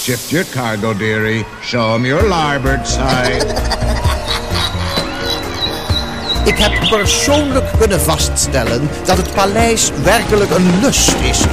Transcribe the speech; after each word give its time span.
Shift 0.00 0.32
your 0.32 0.44
cargo, 0.44 0.94
dearie. 0.94 1.44
Show 1.60 1.94
'em 1.94 2.06
your 2.06 2.28
larboard 2.28 2.88
side. 2.88 3.44
Ik 6.44 6.58
heb 6.58 6.88
persoonlijk 6.88 7.64
kunnen 7.78 8.00
vaststellen 8.00 8.88
dat 9.04 9.16
het 9.16 9.34
paleis 9.34 9.90
werkelijk 10.02 10.50
een 10.50 10.80
lust 10.80 11.14
is. 11.22 11.44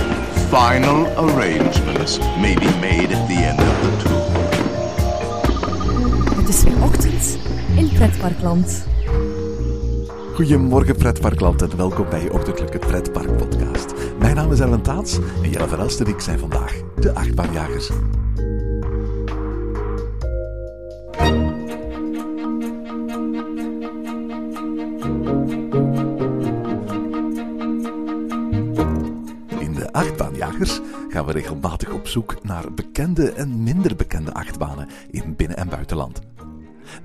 Final 0.49 1.05
arrangements 1.15 2.20
may 2.39 2.54
be 2.54 2.70
made 2.81 3.15
at 3.15 3.28
the 3.28 3.33
end 3.33 3.60
of 3.60 3.75
the 3.82 3.98
tour. 4.04 4.21
Het 6.39 6.50
is 6.50 6.64
weer 6.64 6.84
ochtend 6.84 7.38
in 7.75 7.89
Pretparkland. 7.93 8.86
Goedemorgen 10.34 10.95
pretparkland 10.95 11.61
en 11.61 11.77
welkom 11.77 12.09
bij 12.09 12.21
je 12.21 12.34
ochtendelijke 12.34 12.79
pretpark 12.79 13.38
podcast. 13.38 13.93
Mijn 14.20 14.36
naam 14.36 14.52
is 14.52 14.59
Ellen 14.59 14.82
Taats 14.82 15.18
en 15.43 15.50
Jelle 15.50 15.68
Verhelst 15.68 16.00
en 16.00 16.07
ik 16.07 16.20
zijn 16.20 16.39
vandaag 16.39 16.73
de 17.00 17.14
achtbaanjagers. 17.14 17.89
Achtbaanjagers 30.44 30.80
gaan 31.09 31.26
we 31.26 31.32
regelmatig 31.32 31.91
op 31.91 32.08
zoek 32.08 32.44
naar 32.44 32.73
bekende 32.73 33.32
en 33.32 33.64
minder 33.64 33.95
bekende 33.95 34.34
achtbanen 34.34 34.88
in 35.12 35.36
binnen- 35.36 35.58
en 35.58 35.70
buitenland. 35.70 36.22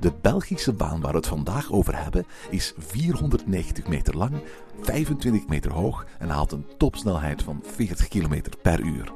De 0.00 0.12
Belgische 0.20 0.72
baan 0.72 1.00
waar 1.00 1.10
we 1.10 1.16
het 1.16 1.26
vandaag 1.26 1.72
over 1.72 2.02
hebben 2.02 2.24
is 2.50 2.74
490 2.78 3.86
meter 3.86 4.16
lang, 4.16 4.32
25 4.80 5.46
meter 5.46 5.72
hoog 5.72 6.06
en 6.18 6.28
haalt 6.28 6.52
een 6.52 6.66
topsnelheid 6.78 7.42
van 7.42 7.62
40 7.62 8.08
km 8.08 8.42
per 8.62 8.80
uur. 8.80 9.12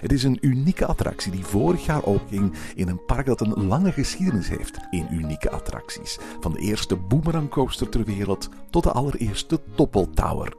Het 0.00 0.12
is 0.12 0.22
een 0.22 0.38
unieke 0.40 0.86
attractie 0.86 1.32
die 1.32 1.44
vorig 1.44 1.86
jaar 1.86 2.02
opging 2.02 2.54
in 2.74 2.88
een 2.88 3.04
park 3.04 3.26
dat 3.26 3.40
een 3.40 3.66
lange 3.66 3.92
geschiedenis 3.92 4.48
heeft 4.48 4.78
in 4.90 5.06
unieke 5.10 5.50
attracties. 5.50 6.18
Van 6.40 6.52
de 6.52 6.58
eerste 6.58 6.96
boomerang 6.96 7.48
coaster 7.48 7.88
ter 7.88 8.04
wereld 8.04 8.48
tot 8.70 8.82
de 8.82 8.92
allereerste 8.92 9.60
Toppel 9.74 10.10
Tower. 10.10 10.52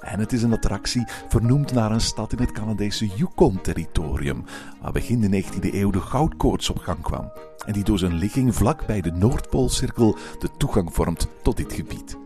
En 0.00 0.18
het 0.18 0.32
is 0.32 0.42
een 0.42 0.52
attractie 0.52 1.04
vernoemd 1.28 1.72
naar 1.72 1.90
een 1.90 2.00
stad 2.00 2.32
in 2.32 2.38
het 2.38 2.52
Canadese 2.52 3.06
Yukon-territorium, 3.06 4.44
waar 4.80 4.92
begin 4.92 5.20
de 5.20 5.42
19e 5.42 5.74
eeuw 5.74 5.90
de 5.90 6.00
goudkoorts 6.00 6.70
op 6.70 6.78
gang 6.78 7.02
kwam. 7.02 7.32
En 7.66 7.72
die 7.72 7.84
door 7.84 7.98
zijn 7.98 8.14
ligging 8.14 8.54
vlak 8.54 8.86
bij 8.86 9.00
de 9.00 9.12
Noordpoolcirkel 9.12 10.16
de 10.38 10.48
toegang 10.56 10.94
vormt 10.94 11.28
tot 11.42 11.56
dit 11.56 11.72
gebied. 11.72 12.16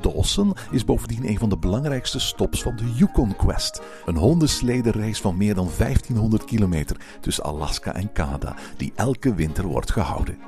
Dawson 0.00 0.54
is 0.70 0.84
bovendien 0.84 1.28
een 1.28 1.38
van 1.38 1.48
de 1.48 1.56
belangrijkste 1.56 2.20
stops 2.20 2.62
van 2.62 2.76
de 2.76 2.92
Yukon 2.94 3.36
Quest, 3.36 3.82
een 4.06 4.16
hondensledenreis 4.16 5.20
van 5.20 5.36
meer 5.36 5.54
dan 5.54 5.68
1500 5.78 6.44
kilometer 6.44 6.96
tussen 7.20 7.44
Alaska 7.44 7.94
en 7.94 8.12
Canada, 8.12 8.56
die 8.76 8.92
elke 8.94 9.34
winter 9.34 9.66
wordt 9.66 9.92
gehouden. 9.92 10.38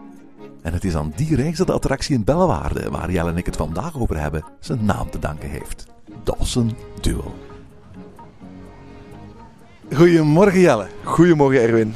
En 0.63 0.73
het 0.73 0.85
is 0.85 0.97
aan 0.97 1.13
die 1.17 1.37
reis 1.37 1.57
dat 1.57 1.67
de 1.67 1.73
attractie 1.73 2.15
in 2.15 2.25
Bellewaarde, 2.25 2.91
waar 2.91 3.11
Jelle 3.11 3.31
en 3.31 3.37
ik 3.37 3.47
het 3.47 3.57
vandaag 3.57 3.99
over 3.99 4.21
hebben, 4.21 4.45
zijn 4.61 4.85
naam 4.85 5.11
te 5.11 5.19
danken 5.19 5.51
heeft. 5.51 5.90
Dawson 6.25 6.77
Duel. 7.01 7.35
Goedemorgen 9.93 10.61
Jelle. 10.61 10.87
Goedemorgen 11.05 11.61
Erwin. 11.61 11.95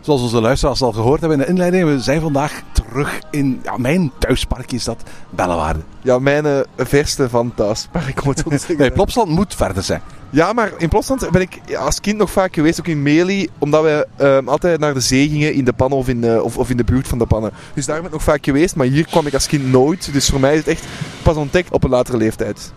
Zoals 0.00 0.22
onze 0.22 0.40
luisteraars 0.40 0.82
al 0.82 0.92
gehoord 0.92 1.20
hebben 1.20 1.38
in 1.38 1.44
de 1.44 1.50
inleiding, 1.50 1.84
we 1.84 2.00
zijn 2.00 2.20
vandaag 2.20 2.62
terug 2.72 3.20
in 3.30 3.60
ja, 3.62 3.76
mijn 3.76 4.12
thuispark 4.18 4.72
is 4.72 4.84
dat, 4.84 5.02
Bellewaarde. 5.30 5.80
Ja, 6.02 6.18
mijn 6.18 6.46
eh, 6.46 6.60
verste 6.76 7.28
van 7.28 7.54
thuispark 7.54 8.24
moet 8.24 8.38
ik 8.38 8.44
zo 8.44 8.50
zeggen. 8.50 8.76
Nee, 8.76 8.90
Plopsland 8.90 9.28
moet 9.28 9.54
verder 9.54 9.82
zijn. 9.82 10.00
Ja, 10.30 10.52
maar 10.52 10.72
in 10.78 10.88
Plopsland 10.88 11.30
ben 11.30 11.40
ik 11.40 11.60
ja, 11.66 11.80
als 11.80 12.00
kind 12.00 12.18
nog 12.18 12.30
vaak 12.30 12.54
geweest, 12.54 12.80
ook 12.80 12.86
in 12.86 13.02
Meli, 13.02 13.48
omdat 13.58 13.82
we 13.82 14.06
ehm, 14.16 14.48
altijd 14.48 14.80
naar 14.80 14.94
de 14.94 15.00
zee 15.00 15.28
gingen 15.28 15.54
in 15.54 15.64
de 15.64 15.72
pannen 15.72 15.98
of 15.98 16.08
in 16.08 16.20
de, 16.20 16.42
of, 16.42 16.58
of 16.58 16.70
in 16.70 16.76
de 16.76 16.84
buurt 16.84 17.08
van 17.08 17.18
de 17.18 17.26
pannen. 17.26 17.52
Dus 17.74 17.86
daar 17.86 17.96
ben 17.96 18.04
ik 18.04 18.12
nog 18.12 18.22
vaak 18.22 18.44
geweest, 18.44 18.76
maar 18.76 18.86
hier 18.86 19.06
kwam 19.06 19.26
ik 19.26 19.34
als 19.34 19.46
kind 19.46 19.70
nooit. 19.70 20.12
Dus 20.12 20.28
voor 20.28 20.40
mij 20.40 20.52
is 20.52 20.58
het 20.58 20.68
echt 20.68 20.84
pas 21.22 21.36
ontdekt 21.36 21.72
op 21.72 21.84
een 21.84 21.90
latere 21.90 22.16
leeftijd. 22.16 22.72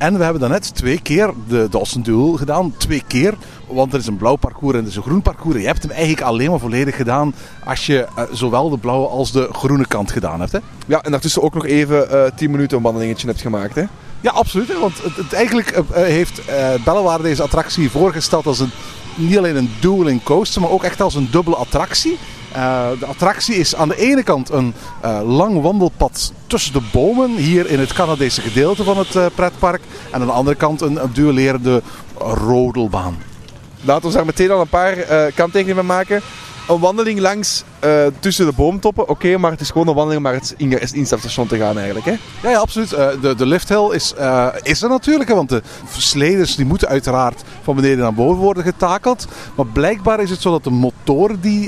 En 0.00 0.16
we 0.16 0.22
hebben 0.22 0.40
daarnet 0.40 0.74
twee 0.74 1.00
keer 1.00 1.32
de 1.48 1.66
Dawson 1.70 2.02
Duel 2.02 2.32
gedaan. 2.32 2.74
Twee 2.76 3.02
keer, 3.06 3.34
want 3.66 3.92
er 3.92 3.98
is 3.98 4.06
een 4.06 4.16
blauw 4.16 4.36
parcours 4.36 4.74
en 4.74 4.82
er 4.82 4.88
is 4.88 4.96
een 4.96 5.02
groen 5.02 5.22
parcours. 5.22 5.60
Je 5.60 5.66
hebt 5.66 5.82
hem 5.82 5.90
eigenlijk 5.90 6.20
alleen 6.22 6.50
maar 6.50 6.58
volledig 6.58 6.96
gedaan 6.96 7.34
als 7.64 7.86
je 7.86 8.06
eh, 8.16 8.24
zowel 8.32 8.70
de 8.70 8.78
blauwe 8.78 9.06
als 9.06 9.32
de 9.32 9.48
groene 9.52 9.86
kant 9.86 10.12
gedaan 10.12 10.40
hebt. 10.40 10.52
Hè? 10.52 10.58
Ja, 10.86 11.02
en 11.02 11.10
daartussen 11.10 11.42
ook 11.42 11.54
nog 11.54 11.66
even 11.66 12.10
eh 12.10 12.30
10 12.36 12.50
minuten 12.50 12.76
een 12.76 12.82
wandelingetje 12.82 13.26
hebt 13.26 13.40
gemaakt. 13.40 13.74
Hè? 13.74 13.84
Ja, 14.20 14.30
absoluut. 14.30 14.68
Hè? 14.68 14.78
Want 14.78 15.02
het, 15.02 15.16
het 15.16 15.32
eigenlijk 15.32 15.70
eh, 15.70 16.02
heeft 16.02 16.42
Bellewaarde 16.84 17.22
deze 17.22 17.42
attractie 17.42 17.90
voorgesteld 17.90 18.46
als 18.46 18.58
een, 18.58 18.70
niet 19.14 19.38
alleen 19.38 19.56
een 19.56 19.70
dueling 19.80 20.22
coaster, 20.22 20.60
maar 20.60 20.70
ook 20.70 20.84
echt 20.84 21.00
als 21.00 21.14
een 21.14 21.28
dubbele 21.30 21.56
attractie. 21.56 22.18
Eh, 22.52 22.88
de 22.98 23.06
attractie 23.06 23.54
is 23.54 23.74
aan 23.74 23.88
de 23.88 23.96
ene 23.96 24.22
kant 24.22 24.50
een 24.50 24.74
eh, 25.00 25.20
lang 25.24 25.62
wandelpad 25.62 26.32
tussen 26.46 26.72
de 26.72 26.82
bomen, 26.92 27.36
hier 27.36 27.66
in 27.66 27.78
het 27.78 27.92
Canadese 27.92 28.40
gedeelte 28.40 28.84
van 28.84 28.98
het 28.98 29.16
eh, 29.16 29.26
pretpark. 29.34 29.82
En 30.10 30.20
aan 30.20 30.26
de 30.26 30.32
andere 30.32 30.56
kant 30.56 30.80
een, 30.80 31.02
een 31.02 31.12
duellerende 31.12 31.82
rodelbaan. 32.18 33.18
Laten 33.80 34.08
we 34.08 34.14
daar 34.14 34.24
meteen 34.24 34.50
al 34.50 34.60
een 34.60 34.68
paar 34.68 34.94
kanttekeningen 35.34 35.86
mee 35.86 35.96
maken. 35.96 36.20
Een 36.68 36.78
wandeling 36.78 37.20
langs 37.20 37.64
eh, 37.80 38.06
tussen 38.18 38.46
de 38.46 38.52
boomtoppen, 38.52 39.08
oké, 39.08 39.36
maar 39.36 39.50
het 39.50 39.60
is 39.60 39.70
gewoon 39.70 39.88
een 39.88 39.94
wandeling 39.94 40.22
maar 40.22 40.32
het 40.32 40.54
het 40.58 40.92
instapstation 40.92 41.46
te 41.46 41.56
gaan 41.56 41.76
eigenlijk. 41.76 42.06
Hè? 42.06 42.14
Ja, 42.42 42.50
ja 42.50 42.58
absoluut. 42.58 42.92
Eh, 42.92 43.08
de, 43.20 43.34
de 43.34 43.46
lifthill 43.46 43.90
is, 43.92 44.14
eh, 44.14 44.46
is 44.62 44.82
er 44.82 44.88
natuurlijk, 44.88 45.30
want 45.30 45.48
de 45.48 45.62
sleders 45.96 46.56
die 46.56 46.66
moeten 46.66 46.88
uiteraard 46.88 47.42
van 47.62 47.74
beneden 47.74 47.98
naar 47.98 48.14
boven 48.14 48.42
worden 48.42 48.62
getakeld. 48.62 49.26
Maar 49.54 49.66
blijkbaar 49.66 50.20
is 50.20 50.30
het 50.30 50.40
zo 50.40 50.50
dat 50.50 50.64
de 50.64 50.70
motoren 50.70 51.40
die 51.40 51.58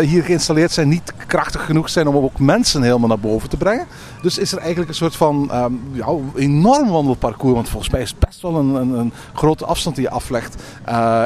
hier 0.00 0.22
geïnstalleerd 0.22 0.72
zijn 0.72 0.88
niet 0.88 1.12
krachtig 1.26 1.64
genoeg 1.64 1.90
zijn 1.90 2.08
om 2.08 2.16
ook 2.16 2.38
mensen 2.38 2.82
helemaal 2.82 3.08
naar 3.08 3.18
boven 3.18 3.48
te 3.48 3.56
brengen. 3.56 3.86
Dus 4.22 4.38
is 4.38 4.52
er 4.52 4.58
eigenlijk 4.58 4.88
een 4.88 4.94
soort 4.94 5.16
van 5.16 5.50
ehm, 5.50 5.72
ja, 5.92 6.06
enorm 6.34 6.88
wandelparcours, 6.88 7.54
want 7.54 7.68
volgens 7.68 7.92
mij 7.92 8.00
is 8.00 8.10
het 8.10 8.18
best 8.18 8.42
wel 8.42 8.56
een, 8.56 8.74
een, 8.74 8.92
een 8.92 9.12
grote 9.34 9.64
afstand 9.64 9.96
die 9.96 10.04
je 10.04 10.10
aflegt, 10.10 10.62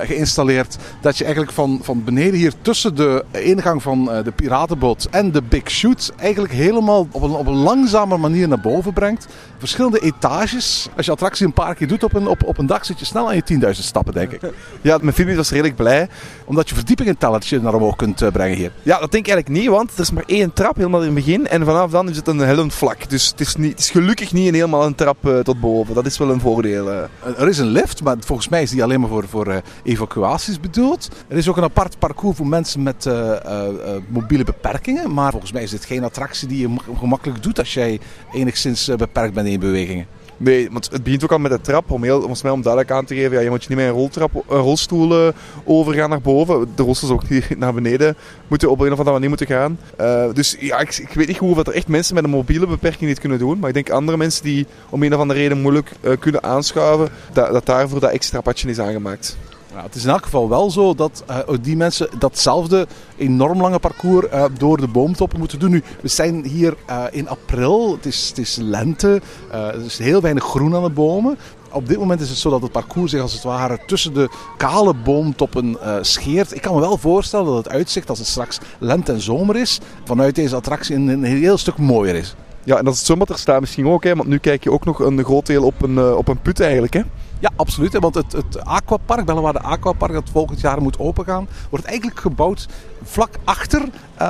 geïnstalleerd. 0.02 0.76
Dat 1.00 1.18
je 1.18 1.24
eigenlijk 1.24 1.54
van, 1.54 1.78
van 1.82 2.04
beneden 2.04 2.38
hier 2.38 2.52
tussen 2.62 2.96
de 2.96 3.24
ingang 3.32 3.82
van 3.82 4.19
de 4.24 4.30
piratenboot 4.30 5.08
en 5.10 5.32
de 5.32 5.42
Big 5.42 5.70
Shoot 5.70 6.12
eigenlijk 6.16 6.52
helemaal 6.52 7.08
op 7.10 7.22
een, 7.22 7.30
op 7.30 7.46
een 7.46 7.54
langzame 7.56 8.16
manier 8.16 8.48
naar 8.48 8.60
boven 8.60 8.92
brengt. 8.92 9.26
Verschillende 9.58 9.98
etages. 10.00 10.88
Als 10.96 11.06
je 11.06 11.12
attractie 11.12 11.46
een 11.46 11.52
paar 11.52 11.74
keer 11.74 11.88
doet 11.88 12.04
op 12.04 12.14
een, 12.14 12.26
op, 12.26 12.44
op 12.44 12.58
een 12.58 12.66
dag 12.66 12.84
zit 12.84 12.98
je 12.98 13.04
snel 13.04 13.28
aan 13.28 13.34
je 13.36 13.42
10.000 13.62 13.70
stappen, 13.70 14.14
denk 14.14 14.32
ik. 14.32 14.40
Ja, 14.80 14.98
mijn 15.00 15.14
familie 15.14 15.36
was 15.36 15.50
redelijk 15.50 15.76
blij. 15.76 16.08
Omdat 16.44 16.68
je 16.68 16.74
verdiepingentellertje 16.74 17.60
naar 17.60 17.74
omhoog 17.74 17.96
kunt 17.96 18.22
eh, 18.22 18.30
brengen 18.30 18.56
hier. 18.56 18.72
Ja, 18.82 18.98
dat 18.98 19.12
denk 19.12 19.26
ik 19.26 19.32
eigenlijk 19.32 19.62
niet, 19.62 19.70
want 19.74 19.92
er 19.94 20.00
is 20.00 20.10
maar 20.10 20.24
één 20.26 20.52
trap 20.52 20.76
helemaal 20.76 21.00
in 21.00 21.06
het 21.06 21.14
begin. 21.14 21.46
En 21.48 21.64
vanaf 21.64 21.90
dan 21.90 22.08
is 22.08 22.16
het 22.16 22.28
een 22.28 22.38
hellend 22.38 22.74
vlak. 22.74 23.08
Dus 23.10 23.28
het 23.30 23.40
is, 23.40 23.56
niet, 23.56 23.70
het 23.70 23.78
is 23.80 23.90
gelukkig 23.90 24.32
niet 24.32 24.48
een 24.48 24.54
helemaal 24.54 24.84
een 24.86 24.94
trap 24.94 25.28
eh, 25.28 25.38
tot 25.38 25.60
boven. 25.60 25.94
Dat 25.94 26.06
is 26.06 26.18
wel 26.18 26.30
een 26.30 26.40
voordeel. 26.40 26.90
eh. 26.90 26.98
Er 27.38 27.48
is 27.48 27.58
een 27.58 27.66
lift, 27.66 28.02
maar 28.02 28.16
volgens 28.20 28.48
mij 28.48 28.62
is 28.62 28.70
die 28.70 28.82
alleen 28.82 29.00
maar 29.00 29.08
voor, 29.08 29.24
voor 29.28 29.46
eh, 29.46 29.56
evacuaties 29.82 30.60
bedoeld. 30.60 31.08
Er 31.28 31.36
is 31.36 31.48
ook 31.48 31.56
een 31.56 31.62
apart 31.62 31.98
parcours 31.98 32.36
voor 32.36 32.46
mensen 32.46 32.82
met 32.82 33.06
eh, 33.06 33.30
eh, 33.30 33.66
eh, 33.68 34.02
mobiele 34.10 34.44
beperkingen. 34.44 35.14
Maar 35.14 35.30
volgens 35.30 35.52
mij 35.52 35.62
is 35.62 35.70
dit 35.70 35.84
geen 35.84 36.04
attractie 36.04 36.48
die 36.48 36.68
je 36.68 36.76
gemakkelijk 36.98 37.42
doet 37.42 37.58
als 37.58 37.74
jij 37.74 38.00
enigszins 38.32 38.88
eh, 38.88 38.96
beperkt 38.96 39.34
bent 39.34 39.48
in 39.48 39.60
bewegingen. 39.60 40.06
Nee, 40.36 40.70
want 40.70 40.90
het 40.92 41.02
begint 41.02 41.24
ook 41.24 41.32
al 41.32 41.38
met 41.38 41.50
de 41.50 41.60
trap. 41.60 41.90
Om, 41.90 42.02
heel, 42.02 42.18
volgens 42.18 42.42
mij 42.42 42.52
om 42.52 42.62
duidelijk 42.62 42.92
aan 42.92 43.04
te 43.04 43.14
geven, 43.14 43.32
ja, 43.32 43.40
je 43.40 43.50
moet 43.50 43.62
je 43.62 43.68
niet 43.68 43.78
met 43.78 43.86
een, 43.86 43.92
roltrap, 43.92 44.34
een 44.34 44.58
rolstoel 44.58 45.26
eh, 45.26 45.34
overgaan 45.64 46.10
naar 46.10 46.20
boven. 46.20 46.68
De 46.74 46.82
rolstoel 46.82 47.10
ook 47.10 47.28
niet 47.30 47.58
naar 47.58 47.74
beneden 47.74 48.16
moeten 48.48 48.70
op 48.70 48.80
een 48.80 48.92
of 48.92 48.98
andere 48.98 49.12
manier 49.12 49.28
moeten 49.28 49.46
gaan. 49.46 49.78
Eh, 49.96 50.24
dus 50.32 50.56
ja, 50.58 50.78
ik, 50.78 50.96
ik 50.96 51.12
weet 51.12 51.26
niet 51.26 51.36
hoe 51.36 51.54
dat 51.54 51.66
er 51.66 51.74
echt 51.74 51.88
mensen 51.88 52.14
met 52.14 52.24
een 52.24 52.30
mobiele 52.30 52.66
beperking 52.66 53.08
niet 53.10 53.20
kunnen 53.20 53.38
doen. 53.38 53.58
Maar 53.58 53.68
ik 53.68 53.74
denk 53.74 53.90
andere 53.90 54.18
mensen 54.18 54.42
die 54.42 54.66
om 54.90 55.02
een 55.02 55.14
of 55.14 55.20
andere 55.20 55.40
reden 55.40 55.60
moeilijk 55.60 55.92
kunnen 56.18 56.42
aanschuiven, 56.42 57.08
dat, 57.32 57.52
dat 57.52 57.66
daarvoor 57.66 58.00
dat 58.00 58.10
extra 58.10 58.40
padje 58.40 58.68
is 58.68 58.78
aangemaakt. 58.78 59.36
Het 59.74 59.94
is 59.94 60.04
in 60.04 60.10
elk 60.10 60.24
geval 60.24 60.48
wel 60.48 60.70
zo 60.70 60.94
dat 60.94 61.24
eh, 61.26 61.38
die 61.60 61.76
mensen 61.76 62.08
datzelfde 62.18 62.86
enorm 63.16 63.60
lange 63.60 63.78
parcours 63.78 64.28
eh, 64.28 64.44
door 64.58 64.76
de 64.76 64.88
boomtoppen 64.88 65.38
moeten 65.38 65.58
doen. 65.58 65.70
Nu, 65.70 65.82
we 66.00 66.08
zijn 66.08 66.44
hier 66.44 66.76
eh, 66.86 67.04
in 67.10 67.28
april, 67.28 67.92
het 67.92 68.06
is, 68.06 68.28
het 68.28 68.38
is 68.38 68.56
lente, 68.56 69.20
er 69.50 69.84
is 69.84 69.98
heel 69.98 70.20
weinig 70.20 70.44
groen 70.44 70.74
aan 70.74 70.82
de 70.82 70.90
bomen. 70.90 71.38
Op 71.72 71.88
dit 71.88 71.98
moment 71.98 72.20
is 72.20 72.28
het 72.28 72.38
zo 72.38 72.50
dat 72.50 72.62
het 72.62 72.72
parcours 72.72 73.10
zich 73.10 73.20
als 73.20 73.32
het 73.32 73.42
ware 73.42 73.78
tussen 73.86 74.14
de 74.14 74.30
kale 74.56 74.94
boomtoppen 74.94 75.76
scheert. 76.00 76.54
Ik 76.54 76.60
kan 76.60 76.74
me 76.74 76.80
wel 76.80 76.96
voorstellen 76.96 77.46
dat 77.46 77.56
het 77.56 77.68
uitzicht 77.68 78.08
als 78.08 78.18
het 78.18 78.28
straks 78.28 78.58
lente 78.78 79.12
en 79.12 79.20
zomer 79.20 79.56
is, 79.56 79.80
vanuit 80.04 80.34
deze 80.34 80.56
attractie 80.56 80.96
een, 80.96 81.22
heel 81.22 81.58
stuk 81.58 81.78
mooier 81.78 82.14
is. 82.14 82.34
Ja, 82.64 82.78
en 82.78 82.86
als 82.86 82.96
het 82.96 83.06
zomaar 83.06 83.26
staat 83.32 83.60
misschien 83.60 83.86
ook, 83.86 84.04
hè, 84.04 84.14
want 84.14 84.28
nu 84.28 84.38
kijk 84.38 84.64
je 84.64 84.72
ook 84.72 84.84
nog 84.84 84.98
een 84.98 85.24
groot 85.24 85.46
deel 85.46 85.64
op 85.64 85.82
een, 85.82 86.14
op 86.14 86.28
een 86.28 86.40
put 86.40 86.60
eigenlijk. 86.60 86.92
Hè. 86.92 87.02
Ja, 87.40 87.50
absoluut. 87.56 87.98
Want 87.98 88.14
het, 88.14 88.32
het 88.32 88.64
aquapark, 88.64 89.24
Bellewaarde 89.24 89.60
Aquapark, 89.60 90.12
dat 90.12 90.30
volgend 90.32 90.60
jaar 90.60 90.82
moet 90.82 90.98
opengaan, 90.98 91.48
wordt 91.70 91.84
eigenlijk 91.84 92.20
gebouwd 92.20 92.68
vlak 93.02 93.30
achter 93.44 93.80
eh, 94.14 94.28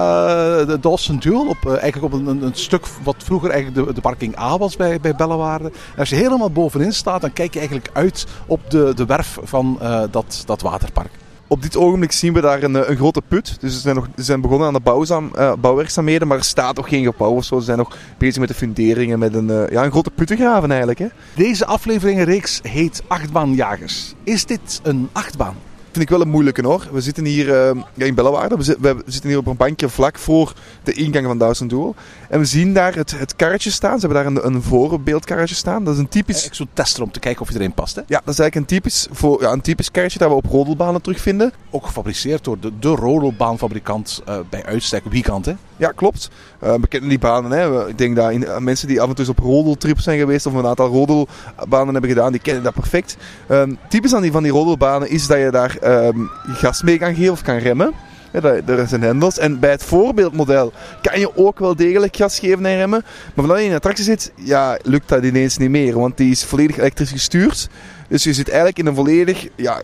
de 0.67 0.79
Dawson 0.81 1.19
Duel. 1.19 1.49
Op, 1.49 1.57
eh, 1.67 1.71
eigenlijk 1.83 2.15
op 2.15 2.21
een, 2.21 2.27
een, 2.27 2.43
een 2.43 2.55
stuk 2.55 2.87
wat 3.03 3.17
vroeger 3.19 3.51
eigenlijk 3.51 3.87
de, 3.87 3.95
de 3.95 4.01
parking 4.01 4.39
A 4.39 4.59
was 4.59 4.77
bij, 4.77 5.01
bij 5.01 5.15
Bellewaarde. 5.15 5.65
En 5.65 5.99
als 5.99 6.09
je 6.09 6.17
helemaal 6.17 6.51
bovenin 6.51 6.93
staat, 6.93 7.21
dan 7.21 7.33
kijk 7.33 7.53
je 7.53 7.59
eigenlijk 7.59 7.91
uit 7.93 8.27
op 8.47 8.71
de, 8.71 8.93
de 8.95 9.05
werf 9.05 9.39
van 9.43 9.79
eh, 9.81 10.03
dat, 10.11 10.43
dat 10.47 10.61
waterpark. 10.61 11.11
Op 11.53 11.63
dit 11.63 11.77
ogenblik 11.77 12.13
zien 12.13 12.33
we 12.33 12.41
daar 12.41 12.63
een, 12.63 12.77
eh, 12.77 12.89
een 12.89 12.97
grote 12.97 13.23
put. 13.29 13.61
Dus 13.61 13.73
ze 13.73 13.81
zijn, 13.81 13.95
nog, 13.95 14.09
zijn 14.17 14.41
begonnen 14.41 14.67
aan 14.67 14.73
de 14.73 14.81
bouwzaam, 14.81 15.31
eh, 15.35 15.53
bouwwerkzaamheden, 15.61 16.29
maar 16.29 16.37
er 16.37 16.45
staat 16.45 16.77
nog 16.77 16.89
geen 16.89 17.05
gebouw. 17.05 17.41
Ze 17.41 17.61
zijn 17.61 17.79
nog 17.79 17.97
bezig 18.19 18.39
met 18.39 18.49
de 18.49 18.55
funderingen, 18.55 19.19
met 19.19 19.35
een, 19.35 19.51
eh, 19.51 19.69
ja, 19.71 19.85
een 19.85 19.91
grote 19.91 20.11
puttengraven 20.11 20.69
eigenlijk. 20.69 20.99
Hè. 20.99 21.07
Deze 21.35 21.67
afleveringenreeks 21.67 22.61
heet 22.63 23.03
Achtbaanjagers. 23.07 24.15
Is 24.25 24.47
dit 24.47 24.81
een 24.83 25.09
achtbaan? 25.13 25.55
Vind 25.93 26.05
ik 26.05 26.11
wel 26.11 26.21
een 26.21 26.29
moeilijke 26.29 26.67
hoor. 26.67 26.89
We 26.93 27.01
zitten 27.01 27.25
hier 27.25 27.55
eh, 27.55 27.81
ja, 27.95 28.05
in 28.05 28.15
Bellewaarde. 28.15 28.57
We, 28.57 28.77
we 28.81 29.03
zitten 29.07 29.31
hier 29.31 29.39
op 29.39 29.47
een 29.47 29.57
bankje 29.57 29.89
vlak 29.89 30.19
voor 30.19 30.53
de 30.83 30.93
ingang 30.93 31.27
van 31.27 31.39
Duizend 31.39 31.71
Doel. 31.71 31.95
En 32.29 32.39
we 32.39 32.45
zien 32.45 32.75
daar 32.75 32.95
het, 32.95 33.19
het 33.19 33.37
karretje 33.37 33.71
staan. 33.71 34.01
Ze 34.01 34.07
hebben 34.07 34.25
daar 34.25 34.45
een, 34.45 34.55
een 34.55 34.63
voorbeeldkarretje 34.63 35.55
staan. 35.55 35.85
Dat 35.85 35.95
is 35.95 36.01
een 36.01 36.09
typisch... 36.09 36.47
Ik 36.47 36.55
zo'n 36.55 36.69
tester 36.73 37.03
om 37.03 37.11
te 37.11 37.21
kijken 37.21 37.43
of 37.43 37.49
je 37.49 37.55
erin 37.55 37.73
past. 37.73 37.95
Hè? 37.95 38.03
Ja, 38.07 38.21
dat 38.25 38.35
is 38.35 38.39
eigenlijk 38.39 38.55
een 38.55 38.77
typisch, 38.77 39.07
voor, 39.11 39.43
ja, 39.43 39.53
een 39.53 39.61
typisch 39.61 39.91
karretje 39.91 40.19
dat 40.19 40.29
we 40.29 40.35
op 40.35 40.45
rodelbanen 40.45 41.03
terugvinden. 41.03 41.53
Ook 41.71 41.87
gefabriceerd 41.87 42.45
door 42.45 42.61
de, 42.61 42.73
de 42.79 42.89
rodelbaanfabrikant 42.89 44.23
eh, 44.25 44.39
bij 44.51 44.65
uitstek 44.65 45.05
Wiekant. 45.05 45.47
Hè? 45.47 45.55
Ja, 45.81 45.93
klopt. 45.93 46.31
Eh 46.59 46.75
we 46.75 46.89
kennen 46.89 47.09
die 47.09 47.19
banen. 47.19 47.51
Hè. 47.51 47.89
Ik 47.89 47.99
denk 47.99 48.17
dat 48.17 48.31
eh, 48.31 48.59
mensen 48.59 48.89
die 48.89 49.01
af 49.01 49.09
en 49.09 49.15
toe 49.15 49.29
op 49.29 49.39
rodeltrips 49.39 50.05
zijn 50.05 50.19
geweest 50.19 50.47
of 50.47 50.55
een 50.55 50.67
aantal 50.67 50.89
rodelbanen 50.89 51.93
hebben 51.93 52.11
gedaan, 52.11 52.33
die 52.33 52.41
kennen 52.41 52.63
dat 52.63 52.75
perfect. 52.75 53.17
Ehm, 53.49 53.75
typisch 53.89 54.15
aan 54.15 54.23
die, 54.23 54.33
van 54.33 54.43
die 54.43 54.53
rodelbanen 54.53 55.09
is 55.09 55.27
dat 55.27 55.39
je 55.39 55.51
daar 55.51 55.77
ehm, 55.77 56.19
gas 56.47 56.83
mee 56.83 56.99
kan 56.99 57.15
geven 57.15 57.33
of 57.33 57.43
kan 57.43 57.57
remmen. 57.57 57.93
Ja, 58.33 58.41
er 58.43 58.89
zijn 58.89 59.03
hendels. 59.03 59.39
En 59.39 59.59
bij 59.59 59.71
het 59.71 59.85
voorbeeldmodel 59.85 60.73
kan 61.03 61.21
je 61.21 61.37
ook 61.37 61.59
wel 61.59 61.77
degelijk 61.77 62.17
gas 62.17 62.39
geven 62.39 62.67
en 62.67 62.77
remmen. 62.77 63.05
Maar 63.35 63.45
vanaf 63.45 63.59
je 63.59 63.65
in 63.65 63.71
een 63.71 63.77
attractie 63.77 64.05
zit, 64.05 64.33
ja, 64.35 64.79
lukt 64.83 65.09
dat 65.09 65.25
ineens 65.25 65.57
niet 65.57 65.71
meer. 65.71 65.99
Want 65.99 66.17
die 66.17 66.31
is 66.31 66.45
volledig 66.45 66.79
elektrisch 66.79 67.11
gestuurd. 67.11 67.69
Dus 68.09 68.25
je 68.25 68.33
zit 68.33 68.49
eigenlijk 68.49 68.79
in 68.79 68.87
een 68.87 68.95
volledig 68.95 69.49
ja, 69.57 69.83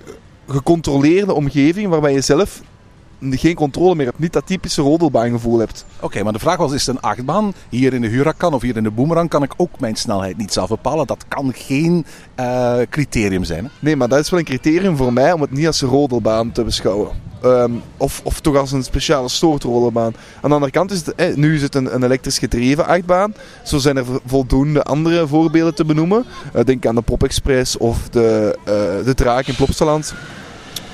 gecontroleerde 0.48 1.34
omgeving 1.34 1.88
waarbij 1.88 2.12
je 2.12 2.20
zelf 2.20 2.60
geen 3.20 3.54
controle 3.54 3.94
meer 3.94 4.06
hebt. 4.06 4.18
Niet 4.18 4.32
dat 4.32 4.46
typische 4.46 4.82
rodelbaangevoel 4.82 5.58
hebt. 5.58 5.84
Oké, 6.00 6.22
maar 6.22 6.32
de 6.32 6.38
vraag 6.38 6.56
was, 6.56 6.72
is 6.72 6.86
het 6.86 6.96
een 6.96 7.02
achtbaan? 7.02 7.54
Hier 7.68 7.94
in 7.94 8.00
de 8.00 8.08
Huracan 8.08 8.54
of 8.54 8.62
hier 8.62 8.76
in 8.76 8.82
de 8.82 8.90
Boomerang 8.90 9.28
kan 9.28 9.42
ik 9.42 9.54
ook 9.56 9.80
mijn 9.80 9.96
snelheid 9.96 10.36
niet 10.36 10.52
zelf 10.52 10.68
bepalen. 10.68 11.06
Dat 11.06 11.24
kan 11.28 11.52
geen 11.54 12.06
eh, 12.34 12.78
criterium 12.90 13.44
zijn. 13.44 13.64
Hè? 13.64 13.70
Nee, 13.78 13.96
maar 13.96 14.08
dat 14.08 14.18
is 14.18 14.30
wel 14.30 14.38
een 14.38 14.44
criterium 14.44 14.96
voor 14.96 15.12
mij 15.12 15.32
om 15.32 15.40
het 15.40 15.50
niet 15.50 15.66
als 15.66 15.80
een 15.80 15.88
rodelbaan 15.88 16.52
te 16.52 16.64
beschouwen. 16.64 17.10
Ehm, 17.42 17.72
of, 17.96 18.20
of 18.24 18.40
toch 18.40 18.56
als 18.56 18.72
een 18.72 18.82
speciale 18.82 19.28
soort 19.28 19.62
rodelbaan. 19.62 20.14
Aan 20.40 20.48
de 20.48 20.54
andere 20.54 20.72
kant 20.72 20.90
is 20.90 21.06
het, 21.06 21.14
eh, 21.14 21.34
nu 21.34 21.54
is 21.54 21.62
het 21.62 21.74
een, 21.74 21.94
een 21.94 22.02
elektrisch 22.02 22.38
gedreven 22.38 22.86
achtbaan. 22.86 23.34
Zo 23.64 23.78
zijn 23.78 23.96
er 23.96 24.04
voldoende 24.26 24.82
andere 24.82 25.26
voorbeelden 25.26 25.74
te 25.74 25.84
benoemen. 25.84 26.24
Eh, 26.52 26.64
denk 26.64 26.86
aan 26.86 26.94
de 26.94 27.00
Pop 27.00 27.22
Express 27.22 27.76
of 27.76 28.08
de, 28.08 28.58
eh, 28.64 29.04
de 29.04 29.14
Draak 29.14 29.46
in 29.46 29.54
Plopsaland. 29.54 30.14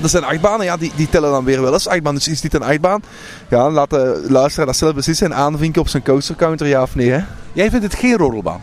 Dat 0.02 0.10
zijn 0.10 0.24
achtbanen, 0.24 0.66
ja, 0.66 0.76
die, 0.76 0.92
die 0.96 1.08
tellen 1.08 1.30
dan 1.30 1.44
weer 1.44 1.62
wel 1.62 1.72
eens 1.72 1.88
achtbaan. 1.88 2.14
Dus 2.14 2.28
is 2.28 2.40
dit 2.40 2.54
een 2.54 2.62
achtbaan? 2.62 3.02
Ja, 3.48 3.70
laat 3.70 3.90
de 3.90 4.26
luisteraar 4.28 4.66
dat 4.66 4.76
zelf 4.76 4.94
beslissen 4.94 5.26
en 5.26 5.36
aanvinken 5.36 5.80
op 5.80 5.88
zijn 5.88 6.02
coastercounter, 6.02 6.66
ja 6.66 6.82
of 6.82 6.94
nee. 6.94 7.10
Hè? 7.10 7.20
Jij 7.52 7.70
vindt 7.70 7.84
het 7.84 7.94
geen 7.94 8.16
rodelbaan? 8.16 8.60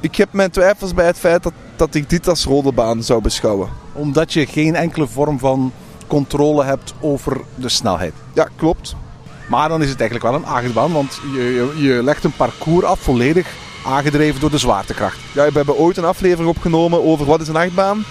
Ik 0.00 0.16
heb 0.16 0.32
mijn 0.32 0.50
twijfels 0.50 0.94
bij 0.94 1.06
het 1.06 1.18
feit 1.18 1.42
dat, 1.42 1.52
dat 1.76 1.94
ik 1.94 2.10
dit 2.10 2.28
als 2.28 2.44
rodelbaan 2.44 3.02
zou 3.02 3.22
beschouwen. 3.22 3.68
Omdat 3.92 4.32
je 4.32 4.46
geen 4.46 4.74
enkele 4.74 5.06
vorm 5.06 5.38
van 5.38 5.72
controle 6.06 6.64
hebt 6.64 6.94
over 7.00 7.40
de 7.54 7.68
snelheid. 7.68 8.12
Ja, 8.34 8.48
klopt. 8.56 8.94
Maar 9.48 9.68
dan 9.68 9.82
is 9.82 9.90
het 9.90 10.00
eigenlijk 10.00 10.30
wel 10.30 10.40
een 10.40 10.46
achtbaan, 10.46 10.92
want 10.92 11.20
je, 11.34 11.42
je, 11.42 11.82
je 11.86 12.02
legt 12.02 12.24
een 12.24 12.36
parcours 12.36 12.84
af 12.84 13.00
volledig 13.00 13.48
aangedreven 13.84 14.40
door 14.40 14.50
de 14.50 14.58
zwaartekracht. 14.58 15.18
Ja, 15.32 15.44
we 15.44 15.52
hebben 15.52 15.76
ooit 15.76 15.96
een 15.96 16.04
aflevering 16.04 16.48
opgenomen 16.48 17.04
over 17.04 17.26
wat 17.26 17.40
is 17.40 17.48
een 17.48 17.56
achtbaan. 17.56 18.04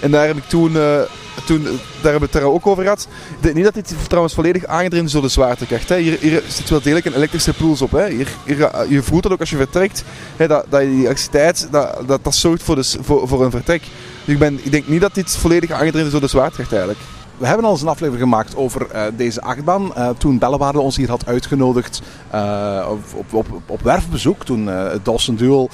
En 0.00 0.10
daar 0.10 0.26
heb 0.26 0.36
ik 0.36 0.44
toen, 0.44 0.76
eh, 0.76 0.98
toen 1.46 1.62
daar 1.62 2.12
hebben 2.12 2.30
we 2.30 2.38
het 2.38 2.46
ook 2.46 2.66
over 2.66 2.82
gehad. 2.82 3.08
Ik 3.36 3.42
denk 3.42 3.54
niet 3.54 3.64
dat 3.64 3.74
dit 3.74 3.94
trouwens 4.08 4.34
volledig 4.34 4.64
aangedreven 4.66 5.06
is 5.06 5.12
door 5.12 5.22
de 5.22 5.28
zwaartekracht. 5.28 5.88
Hè. 5.88 5.98
Hier, 5.98 6.18
hier 6.20 6.42
zit 6.48 6.70
wel 6.70 6.80
degelijk 6.80 7.06
een 7.06 7.14
elektrische 7.14 7.52
puls 7.52 7.82
op. 7.82 7.90
Hè. 7.90 8.08
Hier, 8.08 8.28
hier, 8.44 8.56
ga- 8.56 8.84
je 8.88 9.02
voelt 9.02 9.22
dat 9.22 9.32
ook 9.32 9.40
als 9.40 9.50
je 9.50 9.56
vertrekt. 9.56 10.04
Hè, 10.36 10.46
dat, 10.48 10.64
dat 10.68 10.80
die 10.80 10.90
elektriciteit, 10.98 11.68
dat, 11.70 11.96
dat, 12.06 12.24
dat 12.24 12.34
zorgt 12.34 12.62
voor, 12.62 12.74
de, 12.74 12.82
s- 12.82 12.96
voor, 13.00 13.28
voor 13.28 13.44
een 13.44 13.50
vertrek. 13.50 13.82
Dus 14.24 14.34
ik, 14.34 14.38
ben, 14.40 14.60
ik 14.62 14.70
denk 14.72 14.88
niet 14.88 15.00
dat 15.00 15.14
dit 15.14 15.36
volledig 15.36 15.70
aangedreven 15.70 16.06
is 16.06 16.12
door 16.12 16.20
de 16.20 16.26
zwaartekracht 16.26 16.70
eigenlijk. 16.72 17.00
We 17.36 17.46
hebben 17.46 17.64
al 17.64 17.72
eens 17.72 17.82
een 17.82 17.88
aflevering 17.88 18.22
gemaakt 18.22 18.56
over 18.56 18.90
eh, 18.90 19.02
deze 19.16 19.42
achtbaan. 19.42 19.94
Eh, 19.94 20.08
toen 20.08 20.38
Bellewaarde 20.38 20.80
ons 20.80 20.96
hier 20.96 21.08
had 21.08 21.26
uitgenodigd 21.26 22.02
eh, 22.30 22.88
op, 22.90 23.34
op, 23.34 23.52
op, 23.52 23.62
op 23.66 23.82
werfbezoek. 23.82 24.44
Toen 24.44 24.66
het 24.66 25.04
Dawson 25.04 25.34
Duel 25.34 25.70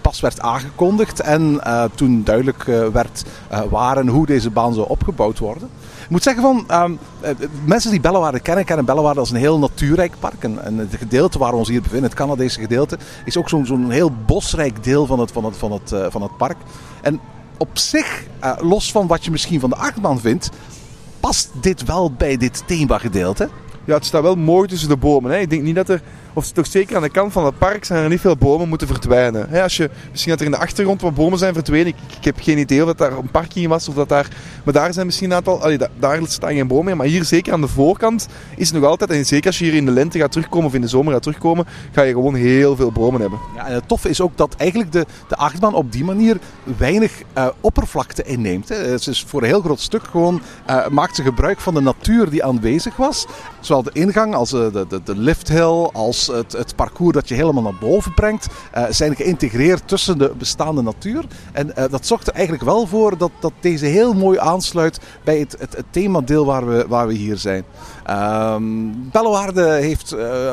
pas 0.00 0.20
werd 0.20 0.40
aangekondigd. 0.40 1.20
En 1.20 1.60
toen 1.94 2.24
duidelijk 2.24 2.64
werd 2.92 3.24
waar 3.70 3.96
en 3.96 4.08
hoe 4.08 4.26
deze 4.26 4.50
baan 4.50 4.74
zou 4.74 4.88
opgebouwd 4.88 5.38
worden. 5.38 5.68
Ik 6.10 6.16
moet 6.16 6.24
zeggen 6.24 6.42
van, 6.42 6.64
eh, 7.20 7.30
mensen 7.64 7.90
die 7.90 8.00
Bellewaarde 8.00 8.40
kennen, 8.40 8.64
kennen 8.64 8.84
Bellewaarde 8.84 9.20
als 9.20 9.30
een 9.30 9.36
heel 9.36 9.58
natuurrijk 9.58 10.12
park. 10.18 10.44
En, 10.44 10.64
en 10.64 10.76
het 10.76 10.94
gedeelte 10.98 11.38
waar 11.38 11.50
we 11.50 11.56
ons 11.56 11.68
hier 11.68 11.82
bevinden, 11.82 12.10
het 12.10 12.18
Canadese 12.18 12.60
gedeelte, 12.60 12.98
is 13.24 13.36
ook 13.36 13.48
zo'n 13.48 13.66
zo'n 13.66 13.90
heel 13.90 14.12
bosrijk 14.26 14.84
deel 14.84 15.06
van 15.06 15.18
het, 15.18 15.32
van 15.32 15.44
het, 15.44 15.56
van 15.56 15.72
het, 15.72 15.94
van 16.10 16.22
het 16.22 16.36
park. 16.36 16.56
En 17.02 17.20
op 17.60 17.78
zich, 17.78 18.24
eh, 18.38 18.52
los 18.60 18.90
van 18.90 19.06
wat 19.06 19.24
je 19.24 19.30
misschien 19.30 19.60
van 19.60 19.70
de 19.70 19.76
achtbaan 19.76 20.20
vindt, 20.20 20.50
past 21.20 21.50
dit 21.60 21.84
wel 21.84 22.12
bij 22.12 22.36
dit 22.36 22.62
themagedeelte. 22.66 23.48
Ja, 23.90 23.96
het 23.96 24.04
staat 24.04 24.22
wel 24.22 24.36
mooi 24.36 24.68
tussen 24.68 24.88
de 24.88 24.96
bomen. 24.96 25.30
Hè. 25.30 25.38
Ik 25.38 25.50
denk 25.50 25.62
niet 25.62 25.74
dat 25.74 25.88
er, 25.88 26.02
of 26.32 26.50
toch 26.50 26.66
zeker 26.66 26.96
aan 26.96 27.02
de 27.02 27.10
kant 27.10 27.32
van 27.32 27.44
het 27.44 27.58
park, 27.58 27.84
zijn 27.84 28.02
er 28.02 28.08
niet 28.08 28.20
veel 28.20 28.36
bomen 28.36 28.68
moeten 28.68 28.86
verdwijnen. 28.86 29.46
Hè, 29.48 29.62
als 29.62 29.76
je, 29.76 29.90
misschien 30.10 30.30
dat 30.30 30.40
er 30.40 30.46
in 30.46 30.52
de 30.52 30.58
achtergrond 30.58 31.00
wat 31.00 31.14
bomen 31.14 31.38
zijn 31.38 31.54
verdwenen. 31.54 31.86
Ik, 31.86 31.94
ik 32.18 32.24
heb 32.24 32.36
geen 32.40 32.58
idee 32.58 32.80
of 32.80 32.86
dat 32.86 32.98
daar 32.98 33.12
een 33.12 33.30
parking 33.30 33.68
was 33.68 33.88
of 33.88 33.94
dat 33.94 34.08
daar. 34.08 34.28
Maar 34.64 34.74
daar 34.74 34.92
zijn 34.92 35.06
misschien 35.06 35.30
een 35.30 35.36
aantal. 35.36 35.62
Allee, 35.62 35.78
da- 35.78 35.88
daar 35.98 36.20
staan 36.24 36.52
geen 36.54 36.66
bomen 36.66 36.84
meer. 36.84 36.96
Maar 36.96 37.06
hier 37.06 37.24
zeker 37.24 37.52
aan 37.52 37.60
de 37.60 37.68
voorkant 37.68 38.28
is 38.56 38.70
het 38.70 38.80
nog 38.80 38.90
altijd. 38.90 39.10
En 39.10 39.26
zeker 39.26 39.46
als 39.46 39.58
je 39.58 39.64
hier 39.64 39.74
in 39.74 39.84
de 39.84 39.90
lente 39.90 40.18
gaat 40.18 40.32
terugkomen 40.32 40.66
of 40.66 40.74
in 40.74 40.80
de 40.80 40.88
zomer 40.88 41.12
gaat 41.12 41.22
terugkomen, 41.22 41.66
ga 41.92 42.02
je 42.02 42.12
gewoon 42.12 42.34
heel 42.34 42.76
veel 42.76 42.92
bomen 42.92 43.20
hebben. 43.20 43.38
Ja, 43.56 43.66
en 43.66 43.74
het 43.74 43.88
toffe 43.88 44.08
is 44.08 44.20
ook 44.20 44.36
dat 44.36 44.54
eigenlijk 44.56 44.92
de, 44.92 45.06
de 45.28 45.36
achtbaan 45.36 45.74
op 45.74 45.92
die 45.92 46.04
manier 46.04 46.38
weinig 46.78 47.22
eh, 47.32 47.46
oppervlakte 47.60 48.22
inneemt. 48.22 48.68
Hè. 48.68 48.76
Het 48.76 49.06
is 49.06 49.24
voor 49.28 49.40
een 49.42 49.48
heel 49.48 49.60
groot 49.60 49.80
stuk 49.80 50.02
gewoon, 50.10 50.40
eh, 50.66 50.86
maakt 50.88 51.16
ze 51.16 51.22
gebruik 51.22 51.60
van 51.60 51.74
de 51.74 51.80
natuur 51.80 52.30
die 52.30 52.44
aanwezig 52.44 52.96
was. 52.96 53.26
De 53.82 53.90
ingang 53.92 54.34
als 54.34 54.52
eh, 54.52 54.72
de, 54.72 54.86
de, 54.88 55.02
de 55.04 55.16
lifthill, 55.16 55.88
als 55.92 56.26
het, 56.26 56.52
het 56.52 56.76
parcours 56.76 57.14
dat 57.14 57.28
je 57.28 57.34
helemaal 57.34 57.62
naar 57.62 57.78
boven 57.80 58.14
brengt, 58.14 58.46
eh, 58.72 58.84
zijn 58.90 59.16
geïntegreerd 59.16 59.88
tussen 59.88 60.18
de 60.18 60.32
bestaande 60.38 60.82
natuur. 60.82 61.24
En 61.52 61.76
eh, 61.76 61.84
dat 61.90 62.06
zorgt 62.06 62.26
er 62.26 62.32
eigenlijk 62.32 62.64
wel 62.64 62.86
voor 62.86 63.18
dat, 63.18 63.30
dat 63.40 63.52
deze 63.60 63.86
heel 63.86 64.12
mooi 64.12 64.38
aansluit 64.38 65.00
bij 65.24 65.38
het, 65.38 65.56
het, 65.58 65.76
het 65.76 65.86
themadeel 65.90 66.44
waar 66.44 66.68
we, 66.68 66.84
waar 66.88 67.06
we 67.06 67.14
hier 67.14 67.36
zijn. 67.36 67.64
Bellewaarde 69.12 69.70
heeft 69.70 70.08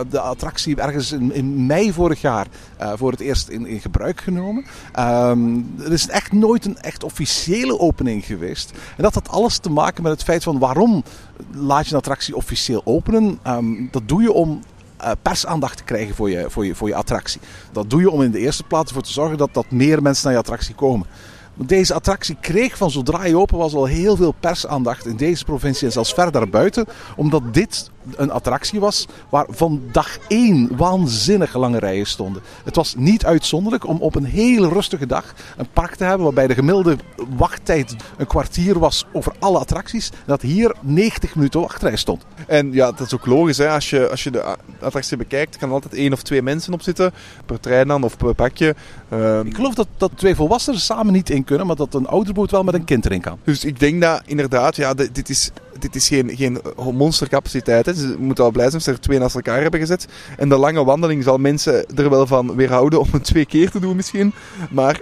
de 0.10 0.20
attractie 0.20 0.76
ergens 0.76 1.12
in, 1.12 1.34
in 1.34 1.66
mei 1.66 1.94
vorig 1.94 2.22
jaar 2.22 2.48
voor 2.96 3.12
het 3.12 3.20
eerst 3.20 3.50
in, 3.50 3.66
in 3.66 3.80
gebruik 3.80 4.22
genomen. 4.22 4.66
Ehm, 4.94 5.60
er 5.80 5.92
is 5.92 6.08
echt 6.08 6.32
nooit 6.32 6.66
een 6.66 6.78
echt 6.78 7.04
officiële 7.04 7.80
opening 7.80 8.26
geweest. 8.26 8.72
En 8.98 9.04
dat 9.04 9.14
had 9.14 9.30
alles 9.30 9.58
te 9.58 9.70
maken 9.70 10.04
met 10.04 10.12
het 10.12 10.24
feit 10.24 10.44
van 10.44 10.60
waarom 10.60 11.04
laat 11.52 11.86
je 11.86 11.92
een 11.92 11.98
attractie 11.98 12.36
officieel 12.36 12.82
Ehm, 13.14 13.66
dat 13.92 14.02
doe 14.06 14.22
je 14.22 14.32
om 14.32 14.62
eh, 14.98 15.12
persaandacht 15.22 15.78
te 15.78 15.84
krijgen 15.84 16.16
voor 16.16 16.30
je, 16.30 16.46
voor, 16.50 16.66
je, 16.66 16.76
voor 16.76 16.88
je 16.88 16.96
attractie. 16.96 17.42
Dat 17.72 17.90
doe 17.90 18.02
je 18.02 18.12
om 18.12 18.22
in 18.22 18.32
de 18.32 18.40
eerste 18.40 18.64
plaats 18.64 18.88
ervoor 18.88 19.04
te 19.04 19.12
zorgen 19.12 19.38
dat, 19.38 19.54
dat 19.54 19.72
meer 19.72 20.02
mensen 20.02 20.24
naar 20.24 20.34
je 20.34 20.40
attractie 20.40 20.76
komen. 20.76 21.08
Deze 21.54 21.94
attractie 21.94 22.38
kreeg 22.42 22.78
van 22.78 22.92
zodra 22.92 23.20
hij 23.20 23.36
open 23.36 23.58
was 23.58 23.74
al 23.74 23.86
heel 23.86 24.16
veel 24.16 24.34
persaandacht 24.40 25.06
in 25.06 25.16
deze 25.16 25.46
provincie 25.46 25.88
en 25.88 25.94
zelfs 25.94 26.14
ver 26.14 26.32
daarbuiten. 26.32 26.86
Omdat 27.16 27.54
dit 27.54 27.92
een 28.16 28.32
attractie 28.32 28.80
was 28.80 29.06
waar 29.30 29.46
van 29.50 29.82
dag 29.92 30.18
één 30.28 30.78
waanzinnig 30.78 31.54
lange 31.54 31.80
rijen 31.80 32.06
stonden. 32.06 32.42
Het 32.64 32.76
was 32.76 32.96
niet 32.98 33.26
uitzonderlijk 33.26 33.88
om 33.88 33.98
op 34.02 34.16
een 34.16 34.26
hele 34.26 34.70
rustige 34.70 35.06
dag 35.06 35.34
een 35.58 35.68
park 35.74 35.96
te 35.96 36.04
hebben 36.04 36.24
waarbij 36.24 36.48
de 36.48 36.54
gemiddelde 36.54 36.98
wachttijd 37.38 37.96
een 38.18 38.28
kwartier 38.28 38.80
was 38.80 39.06
over 39.12 39.34
alle 39.40 39.60
attracties. 39.60 40.12
Dat 40.26 40.42
hier 40.42 40.76
90 40.82 41.36
minuten 41.36 41.60
wachtrij 41.62 41.96
stond. 41.96 42.26
En 42.48 42.74
ja, 42.74 42.92
dat 42.92 43.08
is 43.08 43.14
ook 43.14 43.26
logisch. 43.26 43.58
Hè. 43.58 43.70
Als, 43.70 43.90
je, 43.90 44.10
als 44.10 44.24
je 44.24 44.32
de 44.32 44.56
attractie 44.80 45.18
bekijkt, 45.18 45.58
kan 45.58 45.68
er 45.68 45.74
altijd 45.74 45.94
één 45.94 46.14
of 46.14 46.22
twee 46.22 46.42
mensen 46.42 46.74
op 46.74 46.82
zitten. 46.82 47.14
Per 47.46 47.60
trein 47.60 47.88
dan 47.88 48.04
of 48.04 48.18
per 48.18 48.36
pakje. 48.36 48.76
Ehm, 49.10 49.48
Ik 49.48 49.56
geloof 49.56 49.74
dat, 49.74 49.88
dat 49.98 50.12
twee 50.16 50.36
volwassenen 50.36 50.80
samen 50.80 51.14
niet 51.14 51.30
in 51.30 51.44
kunnen, 51.44 51.68
maar 51.68 51.76
dat 51.76 51.94
een 51.94 52.08
ouderboot 52.08 52.52
wel 52.52 52.64
met 52.64 52.74
een 52.74 52.84
kind 52.86 53.06
erin 53.06 53.22
kan. 53.22 53.38
Dus 53.44 53.66
ik 53.66 53.80
denk 53.80 54.02
dat 54.02 54.22
inderdaad, 54.26 54.76
ja, 54.76 54.94
dit 54.94 55.30
is, 55.30 55.52
dit 55.80 55.96
is 55.96 56.08
geen, 56.08 56.36
geen 56.36 56.62
monstercapaciteit. 56.94 57.86
Hè. 57.86 57.94
Ze 57.94 58.16
moeten 58.20 58.44
wel 58.44 58.54
blij 58.54 58.70
zijn 58.70 58.82
ze 58.82 58.92
er 58.92 59.00
twee 59.00 59.20
naast 59.20 59.36
elkaar 59.36 59.62
hebben 59.62 59.80
gezet. 59.80 60.08
En 60.38 60.50
de 60.50 60.58
lange 60.58 60.84
wandeling 60.84 61.24
zal 61.24 61.38
mensen 61.38 61.86
er 61.96 62.10
wel 62.10 62.28
van 62.28 62.56
weerhouden 62.56 63.00
om 63.00 63.08
het 63.12 63.24
twee 63.24 63.46
keer 63.46 63.70
te 63.70 63.80
doen 63.80 63.96
misschien. 63.96 64.34
Maar 64.70 65.02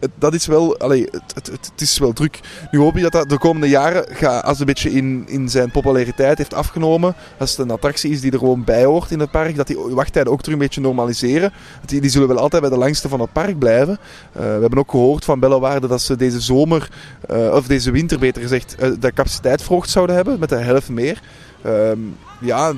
het, 0.00 0.10
dat 0.18 0.34
is 0.34 0.46
wel, 0.46 0.78
allee, 0.78 1.08
het, 1.10 1.34
het, 1.34 1.46
het, 1.46 1.80
is 1.80 1.98
wel 1.98 2.12
druk. 2.12 2.40
Nu 2.70 2.78
hoop 2.78 2.96
ik 2.96 3.02
dat 3.02 3.12
dat 3.12 3.28
de 3.28 3.38
komende 3.38 3.68
jaren, 3.68 4.04
gaat, 4.08 4.42
als 4.42 4.58
het 4.58 4.60
een 4.60 4.66
beetje 4.66 4.90
in, 4.90 5.24
in 5.26 5.48
zijn 5.48 5.70
populariteit 5.70 6.38
heeft 6.38 6.54
afgenomen, 6.54 7.14
als 7.38 7.50
het 7.50 7.58
een 7.58 7.70
attractie 7.70 8.10
is 8.10 8.20
die 8.20 8.32
er 8.32 8.38
gewoon 8.38 8.64
bij 8.64 8.84
hoort 8.84 9.10
in 9.10 9.20
het 9.20 9.30
park, 9.30 9.56
dat 9.56 9.66
die 9.66 9.76
wachttijden 9.76 10.32
ook 10.32 10.38
terug 10.38 10.54
een 10.54 10.64
beetje 10.64 10.80
normaliseren. 10.80 11.52
Die, 11.84 12.00
die 12.00 12.10
zullen 12.10 12.28
wel 12.28 12.38
altijd 12.38 12.62
bij 12.62 12.70
de 12.70 12.78
langste 12.78 13.08
van 13.08 13.20
het 13.20 13.32
park 13.32 13.58
blijven. 13.58 13.98
Uh, 14.36 14.42
we 14.42 14.60
hebben 14.60 14.78
ook 14.78 14.90
gehoord 14.90 15.24
van 15.24 15.40
Bellewaarde 15.40 15.86
dat 15.86 16.02
ze 16.02 16.16
deze 16.16 16.40
zomer, 16.40 16.90
uh, 17.30 17.54
of 17.54 17.66
deze 17.66 17.90
winter 17.90 18.18
beter 18.18 18.42
gezegd, 18.42 18.76
uh, 18.82 18.90
de 19.00 19.12
capaciteit 19.12 19.62
verhoogd 19.62 19.90
zouden 19.90 20.16
hebben 20.16 20.38
met 20.38 20.48
de 20.48 20.56
helft 20.56 20.88
meer. 20.88 21.20
Ehm, 21.62 21.98
ja, 22.40 22.72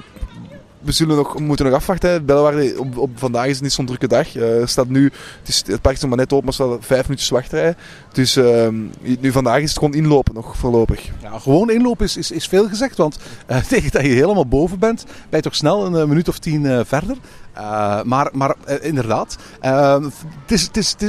we 0.86 0.92
zullen 0.92 1.16
nog, 1.16 1.38
moeten 1.38 1.66
nog 1.66 1.74
afwachten. 1.74 2.24
Bellewaarde, 2.24 2.74
op, 2.78 2.98
op, 2.98 3.10
vandaag 3.14 3.46
is 3.46 3.52
het 3.52 3.62
niet 3.62 3.72
zo'n 3.72 3.86
drukke 3.86 4.08
dag. 4.08 4.36
Uh, 4.36 4.66
staat 4.66 4.88
nu, 4.88 5.04
het, 5.38 5.48
is, 5.48 5.62
het 5.66 5.80
park 5.80 5.94
is 5.94 6.00
nog 6.00 6.10
maar 6.10 6.18
net 6.18 6.32
open, 6.32 6.44
maar 6.44 6.54
staat 6.54 6.76
vijf 6.80 7.02
minuutjes 7.02 7.28
wachtrij. 7.28 7.74
Dus 8.12 8.36
uh, 8.36 8.68
nu 9.20 9.32
vandaag 9.32 9.60
is 9.60 9.68
het 9.68 9.78
gewoon 9.78 9.94
inlopen 9.94 10.34
nog 10.34 10.56
voorlopig. 10.56 11.08
Ja, 11.22 11.38
gewoon 11.38 11.70
inlopen 11.70 12.04
is, 12.04 12.16
is, 12.16 12.30
is 12.30 12.46
veel 12.46 12.68
gezegd, 12.68 12.96
want 12.96 13.18
uh, 13.50 13.56
tegen 13.72 13.90
dat 13.90 14.02
je 14.02 14.08
helemaal 14.08 14.46
boven 14.46 14.78
bent, 14.78 15.04
ben 15.04 15.38
je 15.38 15.40
toch 15.40 15.54
snel 15.54 15.86
een 15.86 16.08
minuut 16.08 16.28
of 16.28 16.38
tien 16.38 16.84
verder. 16.86 17.16
Uh, 17.56 18.02
maar 18.02 18.28
maar 18.32 18.54
uh, 18.68 18.74
inderdaad, 18.80 19.36
uh, 19.62 19.92
het, 19.92 20.50
is, 20.50 20.62
het, 20.62 20.76
is, 20.76 20.90
het, 20.90 21.02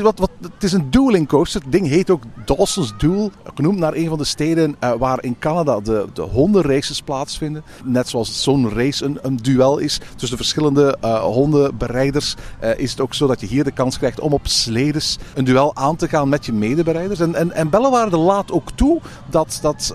is 0.60 0.72
het 0.72 0.82
een 0.82 0.89
dueling 0.92 1.27
coaster. 1.27 1.62
Het 1.62 1.72
ding 1.72 1.88
heet 1.88 2.10
ook 2.10 2.24
Dawson's 2.46 2.94
Duel. 2.98 3.32
Genoemd 3.56 3.77
naar 3.77 3.94
een 3.94 4.08
van 4.10 4.18
de 4.18 4.24
steden 4.24 4.75
waar 5.00 5.24
in 5.24 5.39
Canada 5.39 5.80
de, 5.80 6.06
de 6.13 6.22
hondenraces 6.22 7.01
plaatsvinden. 7.01 7.63
Net 7.84 8.10
zoals 8.10 8.44
zo'n 8.44 8.70
race 8.70 9.06
een, 9.06 9.20
een 9.22 9.38
duel 9.38 9.77
is 9.77 10.00
tussen 10.16 10.38
verschillende 10.38 10.98
hondenbereiders. 11.22 12.36
is 12.77 12.92
het 12.92 13.01
ook 13.01 13.13
zo 13.13 13.27
dat 13.27 13.39
je 13.39 13.48
hier 13.48 13.63
de 13.63 13.72
kans 13.72 13.98
krijgt 13.98 14.20
om 14.20 14.34
op 14.34 14.48
sledes 14.48 15.18
een 15.34 15.46
duel 15.46 15.75
aan 15.75 15.96
te 15.96 16.08
gaan 16.08 16.30
met 16.30 16.46
je 16.46 16.54
medebereiders. 16.54 17.20
En, 17.20 17.36
en, 17.36 17.51
en 17.51 17.70
Bellewaarde 17.70 18.18
laat 18.18 18.51
ook 18.51 18.72
toe 18.72 19.01
dat, 19.30 19.60
dat 19.62 19.94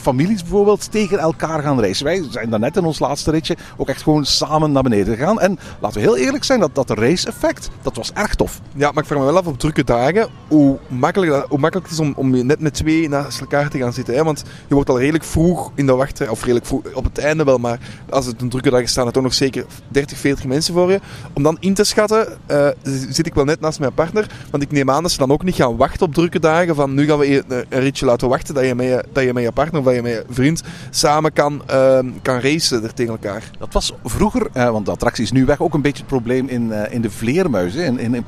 families 0.00 0.42
bijvoorbeeld 0.42 0.90
tegen 0.90 1.18
elkaar 1.18 1.62
gaan 1.62 1.80
racen. 1.80 2.04
Wij 2.04 2.24
zijn 2.30 2.50
daarnet 2.50 2.76
in 2.76 2.84
ons 2.84 2.98
laatste 2.98 3.30
ritje 3.30 3.56
ook 3.76 3.88
echt 3.88 4.02
gewoon 4.02 4.24
samen 4.24 4.72
naar 4.72 4.82
beneden 4.82 5.16
gegaan. 5.16 5.40
En 5.40 5.58
laten 5.94 6.12
we 6.12 6.16
heel 6.16 6.26
eerlijk 6.26 6.44
zijn, 6.44 6.60
dat, 6.60 6.74
dat 6.74 6.90
race-effect, 6.90 7.70
dat 7.82 7.96
was 7.96 8.12
erg 8.12 8.34
tof. 8.34 8.60
Ja, 8.74 8.90
maar 8.92 9.02
ik 9.02 9.08
vraag 9.08 9.18
me 9.18 9.24
wel 9.24 9.36
af 9.36 9.46
op 9.46 9.58
drukke 9.58 9.84
dagen 9.84 10.28
hoe 10.48 10.78
makkelijk, 10.88 11.32
dat, 11.32 11.46
hoe 11.48 11.58
makkelijk 11.58 11.88
het 11.88 11.98
is 11.98 12.04
om, 12.06 12.12
om 12.16 12.46
net 12.46 12.60
met 12.60 12.74
twee 12.74 13.08
naast 13.08 13.40
elkaar 13.40 13.70
te 13.70 13.78
gaan 13.78 13.92
zitten. 13.92 14.14
Hè? 14.14 14.24
Want 14.24 14.42
je 14.68 14.74
wordt 14.74 14.90
al 14.90 14.98
redelijk 14.98 15.24
vroeg 15.24 15.72
in 15.74 15.86
de 15.86 15.94
wachtrij, 15.94 16.28
of 16.28 16.40
redelijk 16.40 16.66
vroeg, 16.66 16.82
op 16.94 17.04
het 17.04 17.18
einde 17.18 17.44
wel, 17.44 17.58
maar 17.58 17.78
als 18.10 18.26
het 18.26 18.40
een 18.40 18.48
drukke 18.48 18.70
dag 18.70 18.80
is, 18.80 18.90
staan 18.90 19.06
er 19.06 19.12
toch 19.12 19.22
nog 19.22 19.34
zeker 19.34 19.64
30, 19.88 20.18
40 20.18 20.44
mensen 20.44 20.74
voor 20.74 20.90
je. 20.90 21.00
Om 21.32 21.42
dan 21.42 21.56
in 21.60 21.74
te 21.74 21.84
schatten, 21.84 22.38
uh, 22.50 22.68
zit 23.10 23.26
ik 23.26 23.34
wel 23.34 23.44
net 23.44 23.60
naast 23.60 23.78
mijn 23.78 23.94
partner, 23.94 24.26
want 24.50 24.62
ik 24.62 24.70
neem 24.70 24.90
aan 24.90 25.02
dat 25.02 25.12
ze 25.12 25.18
dan 25.18 25.32
ook 25.32 25.44
niet 25.44 25.54
gaan 25.54 25.76
wachten 25.76 26.06
op 26.06 26.14
drukke 26.14 26.38
dagen, 26.38 26.74
van 26.74 26.94
nu 26.94 27.06
gaan 27.06 27.18
we 27.18 27.44
een 27.48 27.80
ritje 27.80 28.06
laten 28.06 28.28
wachten, 28.28 28.54
dat 28.54 28.64
je 28.64 28.74
met 28.74 28.86
je, 28.86 29.04
dat 29.12 29.24
je, 29.24 29.32
met 29.32 29.42
je 29.42 29.52
partner 29.52 29.80
of 29.80 29.86
dat 29.86 29.94
je 29.94 30.02
met 30.02 30.12
je 30.12 30.24
vriend 30.28 30.62
samen 30.90 31.32
kan, 31.32 31.62
uh, 31.70 31.98
kan 32.22 32.40
racen 32.40 32.82
er 32.82 32.94
tegen 32.94 33.12
elkaar. 33.12 33.50
Dat 33.58 33.72
was 33.72 33.92
vroeger, 34.04 34.46
uh, 34.54 34.70
want 34.70 34.86
de 34.86 34.92
attractie 34.92 35.24
is 35.24 35.32
nu 35.32 35.44
weg, 35.44 35.60
ook 35.60 35.74
een 35.74 35.82
beetje 35.84 36.02
het 36.02 36.12
probleem 36.12 36.48
in, 36.48 36.66
uh, 36.66 36.92
in 36.92 37.02
de 37.02 37.10
Vleermuizen, 37.10 37.84
in, 37.84 37.98
in, 37.98 38.14
in. 38.14 38.24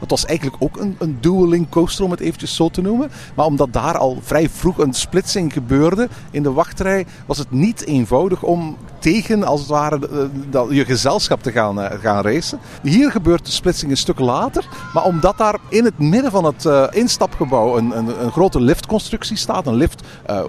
Dat 0.00 0.10
was 0.10 0.24
eigenlijk 0.24 0.62
ook 0.62 0.76
een, 0.76 0.96
een 0.98 1.16
dueling 1.20 1.68
coaster, 1.68 2.04
om 2.04 2.10
het 2.10 2.20
eventjes 2.20 2.54
zo 2.54 2.68
te 2.68 2.80
noemen. 2.80 3.10
Maar 3.34 3.46
omdat 3.46 3.72
daar 3.72 3.98
al 3.98 4.18
vrij 4.22 4.48
vroeg 4.48 4.78
een 4.78 4.92
splitsing 4.92 5.52
gebeurde 5.52 6.08
in 6.30 6.42
de 6.42 6.52
wachtrij, 6.52 7.06
was 7.26 7.38
het 7.38 7.50
niet 7.50 7.84
eenvoudig 7.84 8.42
om 8.42 8.76
tegen, 9.04 9.44
als 9.44 9.60
het 9.60 9.68
ware, 9.68 9.98
de, 10.50 10.66
je 10.70 10.84
gezelschap 10.84 11.42
te 11.42 11.52
gaan, 11.52 11.78
uh, 11.78 11.86
gaan 12.00 12.22
racen. 12.22 12.58
Hier 12.82 13.10
gebeurt 13.10 13.46
de 13.46 13.50
splitsing 13.50 13.90
een 13.90 13.96
stuk 13.96 14.18
later. 14.18 14.68
Maar 14.94 15.04
omdat 15.04 15.38
daar 15.38 15.58
in 15.68 15.84
het 15.84 15.98
midden 15.98 16.30
van 16.30 16.44
het 16.44 16.64
uh, 16.64 16.84
instapgebouw 16.90 17.76
een, 17.76 17.98
een, 17.98 18.24
een, 18.24 18.30
grote 18.30 18.60
liftconstructie 18.60 19.36
staat. 19.36 19.66
Een 19.66 19.74
lift, 19.74 20.02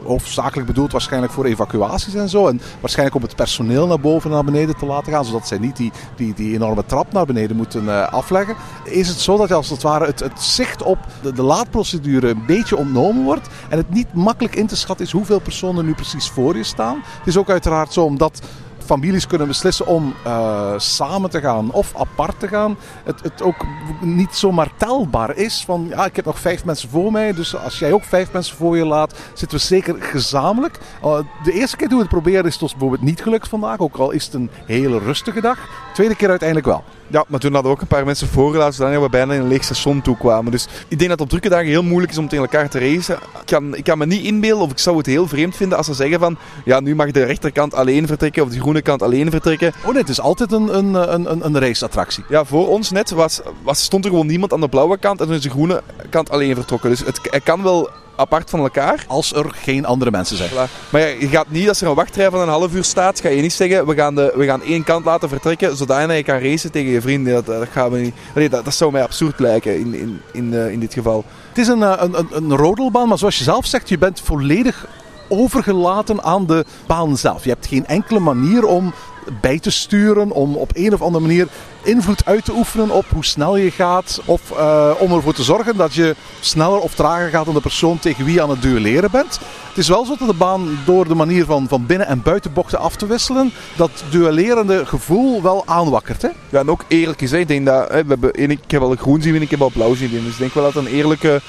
hoofdzakelijk 0.05 0.67
bedoeld 0.67 0.91
waarschijnlijk 0.91 1.33
voor 1.33 1.45
evacuaties 1.45 2.13
en 2.13 2.29
zo. 2.29 2.47
En 2.47 2.61
waarschijnlijk 2.79 3.15
om 3.15 3.21
het 3.21 3.35
personeel 3.35 3.87
naar 3.87 3.99
boven 3.99 4.29
en 4.29 4.35
naar 4.35 4.45
beneden 4.45 4.77
te 4.77 4.85
laten 4.85 5.11
gaan. 5.11 5.25
Zodat 5.25 5.47
zij 5.47 5.57
niet 5.57 5.77
die, 5.77 5.91
die, 6.15 6.33
die 6.33 6.53
enorme 6.53 6.85
trap 6.85 7.11
naar 7.11 7.25
beneden 7.25 7.55
moeten 7.55 8.11
afleggen. 8.11 8.55
Is 8.83 9.07
het 9.07 9.19
zo 9.19 9.37
dat 9.37 9.51
als 9.51 9.69
het 9.69 9.81
ware 9.81 10.05
het, 10.05 10.19
het 10.19 10.41
zicht 10.41 10.83
op 10.83 10.97
de, 11.21 11.33
de, 11.33 11.43
laadprocedure 11.43 12.29
een 12.29 12.45
beetje 12.45 12.77
ontnomen 12.77 13.23
wordt. 13.23 13.47
En 13.69 13.77
het 13.77 13.89
niet 13.89 14.13
makkelijk 14.13 14.55
in 14.55 14.67
te 14.67 14.75
schatten 14.75 15.05
is 15.05 15.11
hoeveel 15.11 15.39
personen 15.39 15.85
nu 15.85 15.93
precies 15.93 16.29
voor 16.29 16.57
je 16.57 16.63
staan. 16.63 17.01
Het 17.17 17.27
is 17.27 17.37
ook 17.37 17.49
uiteraard 17.49 17.93
zo 17.93 18.03
omdat 18.03 18.41
families 18.85 19.27
kunnen 19.27 19.47
beslissen 19.47 19.87
om 19.87 20.13
uh, 20.27 20.73
samen 20.77 21.29
te 21.29 21.39
gaan 21.39 21.71
of 21.71 21.95
apart 21.95 22.39
te 22.39 22.47
gaan. 22.47 22.77
Het, 23.03 23.21
het 23.23 23.41
ook 23.41 23.65
niet 24.01 24.35
zomaar 24.35 24.69
telbaar 24.77 25.35
is 25.35 25.63
van 25.65 25.85
ja, 25.89 26.05
ik 26.05 26.15
heb 26.15 26.25
nog 26.25 26.39
vijf 26.39 26.65
mensen 26.65 26.89
voor 26.89 27.11
mij. 27.11 27.33
Dus 27.33 27.55
als 27.55 27.79
jij 27.79 27.91
ook 27.93 28.03
vijf 28.03 28.31
mensen 28.31 28.57
voor 28.57 28.77
je 28.77 28.85
laat, 28.85 29.15
zitten 29.33 29.57
we 29.57 29.63
zeker 29.63 29.95
gezamenlijk. 29.99 30.79
Uh, 31.03 31.19
de 31.43 31.51
eerste 31.51 31.77
keer 31.77 31.87
toen 31.87 31.97
we 31.97 32.03
het 32.03 32.13
proberen 32.13 32.45
is 32.45 32.53
het 32.53 32.61
ons 32.61 32.71
bijvoorbeeld 32.71 33.01
niet 33.01 33.21
gelukt 33.21 33.47
vandaag. 33.47 33.79
Ook 33.79 33.97
al 33.97 34.11
is 34.11 34.25
het 34.25 34.33
een 34.33 34.49
hele 34.65 34.99
rustige 34.99 35.41
dag. 35.41 35.59
Tweede 35.93 36.15
keer 36.15 36.29
uiteindelijk 36.29 36.67
wel. 36.67 36.83
Ja, 37.07 37.25
maar 37.27 37.39
toen 37.39 37.53
hadden 37.53 37.71
we 37.71 37.77
ook 37.77 37.81
een 37.81 37.87
paar 37.87 38.05
mensen 38.05 38.27
voorgelaten, 38.27 38.73
zodat 38.73 39.01
we 39.01 39.09
bijna 39.09 39.33
in 39.33 39.41
een 39.41 39.47
leeg 39.47 39.63
station 39.63 40.01
toe 40.01 40.17
kwamen. 40.17 40.51
Dus 40.51 40.67
ik 40.87 40.97
denk 40.97 40.99
dat 40.99 41.09
het 41.09 41.21
op 41.21 41.29
drukke 41.29 41.49
dagen 41.49 41.67
heel 41.67 41.83
moeilijk 41.83 42.11
is 42.11 42.17
om 42.17 42.27
tegen 42.27 42.43
elkaar 42.43 42.69
te 42.69 42.79
racen. 42.79 43.15
Ik 43.15 43.45
kan, 43.45 43.75
ik 43.75 43.83
kan 43.83 43.97
me 43.97 44.05
niet 44.05 44.23
inbeelden, 44.23 44.65
of 44.65 44.71
ik 44.71 44.79
zou 44.79 44.97
het 44.97 45.05
heel 45.05 45.27
vreemd 45.27 45.55
vinden 45.55 45.77
als 45.77 45.85
ze 45.87 45.93
zeggen 45.93 46.19
van, 46.19 46.37
ja, 46.65 46.79
nu 46.79 46.95
mag 46.95 47.11
de 47.11 47.23
rechterkant 47.23 47.73
alleen 47.73 48.07
vertrekken, 48.07 48.43
of 48.43 48.49
de 48.49 48.59
groene 48.59 48.81
kant 48.81 49.01
alleen 49.01 49.31
vertrekken. 49.31 49.73
Oh 49.83 49.91
nee, 49.91 50.01
het 50.01 50.09
is 50.09 50.21
altijd 50.21 50.51
een, 50.51 50.77
een, 50.77 51.13
een, 51.13 51.45
een 51.45 51.59
raceattractie. 51.59 52.23
Ja, 52.29 52.45
voor 52.45 52.67
ons 52.67 52.91
net 52.91 53.09
was, 53.11 53.41
was, 53.63 53.83
stond 53.83 54.05
er 54.05 54.11
gewoon 54.11 54.27
niemand 54.27 54.53
aan 54.53 54.61
de 54.61 54.69
blauwe 54.69 54.97
kant 54.97 55.19
en 55.19 55.25
toen 55.25 55.35
is 55.35 55.41
de 55.41 55.49
groene 55.49 55.81
kant 56.09 56.29
alleen 56.29 56.55
vertrokken. 56.55 56.89
Dus 56.89 56.99
het, 56.99 57.19
het 57.31 57.43
kan 57.43 57.63
wel 57.63 57.89
apart 58.15 58.49
van 58.49 58.59
elkaar. 58.59 59.05
Als 59.07 59.33
er 59.33 59.45
geen 59.55 59.85
andere 59.85 60.11
mensen 60.11 60.37
zijn. 60.37 60.49
Voilà. 60.49 60.89
Maar 60.89 61.01
ja, 61.01 61.07
je 61.07 61.27
gaat 61.27 61.49
niet, 61.49 61.67
als 61.67 61.81
er 61.81 61.87
een 61.87 61.95
wachtrij 61.95 62.29
van 62.29 62.39
een 62.39 62.47
half 62.47 62.73
uur 62.73 62.83
staat, 62.83 63.19
ga 63.19 63.29
je 63.29 63.41
niet 63.41 63.53
zeggen, 63.53 63.87
we 63.87 63.95
gaan, 63.95 64.15
de, 64.15 64.33
we 64.35 64.45
gaan 64.45 64.61
één 64.61 64.83
kant 64.83 65.05
laten 65.05 65.29
vertrekken, 65.29 65.77
zodat 65.77 66.11
je 66.11 66.23
kan 66.23 66.39
racen 66.39 66.71
tegen 66.71 66.91
je 66.91 67.01
vrienden. 67.01 67.33
Dat, 67.33 67.45
dat 67.45 67.67
gaan 67.71 67.91
we 67.91 67.99
niet. 67.99 68.15
Nee, 68.35 68.49
dat, 68.49 68.65
dat 68.65 68.73
zou 68.73 68.91
mij 68.91 69.03
absurd 69.03 69.39
lijken 69.39 69.79
in, 69.79 69.93
in, 69.93 70.21
in, 70.31 70.53
uh, 70.53 70.71
in 70.71 70.79
dit 70.79 70.93
geval. 70.93 71.23
Het 71.49 71.57
is 71.57 71.67
een, 71.67 71.81
een, 71.81 72.17
een, 72.17 72.27
een 72.31 72.55
rodelbaan, 72.55 73.07
maar 73.07 73.17
zoals 73.17 73.37
je 73.37 73.43
zelf 73.43 73.65
zegt, 73.65 73.89
je 73.89 73.97
bent 73.97 74.21
volledig 74.23 74.87
overgelaten 75.29 76.23
aan 76.23 76.45
de 76.45 76.65
baan 76.87 77.17
zelf. 77.17 77.43
Je 77.43 77.49
hebt 77.49 77.67
geen 77.67 77.85
enkele 77.85 78.19
manier 78.19 78.65
om 78.65 78.93
bij 79.41 79.59
te 79.59 79.71
sturen, 79.71 80.31
om 80.31 80.55
op 80.55 80.71
een 80.73 80.93
of 80.93 81.01
andere 81.01 81.25
manier 81.25 81.47
invloed 81.83 82.25
uit 82.25 82.45
te 82.45 82.53
oefenen 82.53 82.89
op 82.89 83.05
hoe 83.09 83.25
snel 83.25 83.57
je 83.57 83.71
gaat. 83.71 84.21
Of 84.25 84.51
uh, 84.51 84.91
om 84.99 85.11
ervoor 85.13 85.33
te 85.33 85.43
zorgen 85.43 85.77
dat 85.77 85.93
je 85.93 86.15
sneller 86.39 86.79
of 86.79 86.93
trager 86.93 87.29
gaat 87.29 87.45
dan 87.45 87.53
de 87.53 87.61
persoon 87.61 87.99
tegen 87.99 88.25
wie 88.25 88.33
je 88.33 88.41
aan 88.41 88.49
het 88.49 88.61
duelleren 88.61 89.11
bent. 89.11 89.39
Het 89.67 89.77
is 89.77 89.87
wel 89.87 90.05
zo 90.05 90.15
dat 90.19 90.27
de 90.27 90.33
baan 90.33 90.79
door 90.85 91.07
de 91.07 91.15
manier 91.15 91.45
van, 91.45 91.67
van 91.67 91.85
binnen- 91.85 92.07
en 92.07 92.21
buitenbochten 92.21 92.79
af 92.79 92.95
te 92.95 93.05
wisselen, 93.05 93.51
dat 93.75 94.03
duellerende 94.09 94.85
gevoel 94.85 95.41
wel 95.41 95.63
aanwakkert. 95.65 96.21
Hè? 96.21 96.29
Ja, 96.49 96.59
en 96.59 96.69
ook 96.69 96.85
eerlijk 96.87 97.19
gezegd, 97.19 97.41
ik 97.41 97.47
denk 97.47 97.65
dat, 97.65 97.89
hè, 97.89 98.03
we 98.03 98.09
hebben, 98.09 98.33
ik 98.33 98.71
heb 98.71 98.81
al 98.81 98.95
groen 98.95 99.21
zien 99.21 99.35
en 99.35 99.41
ik 99.41 99.51
heb 99.51 99.61
al 99.61 99.71
blauw 99.73 99.95
zien. 99.95 100.09
Dus 100.09 100.33
ik 100.33 100.37
denk 100.37 100.53
wel 100.53 100.63
dat 100.63 100.75
een 100.75 100.87
eerlijke 100.87 101.41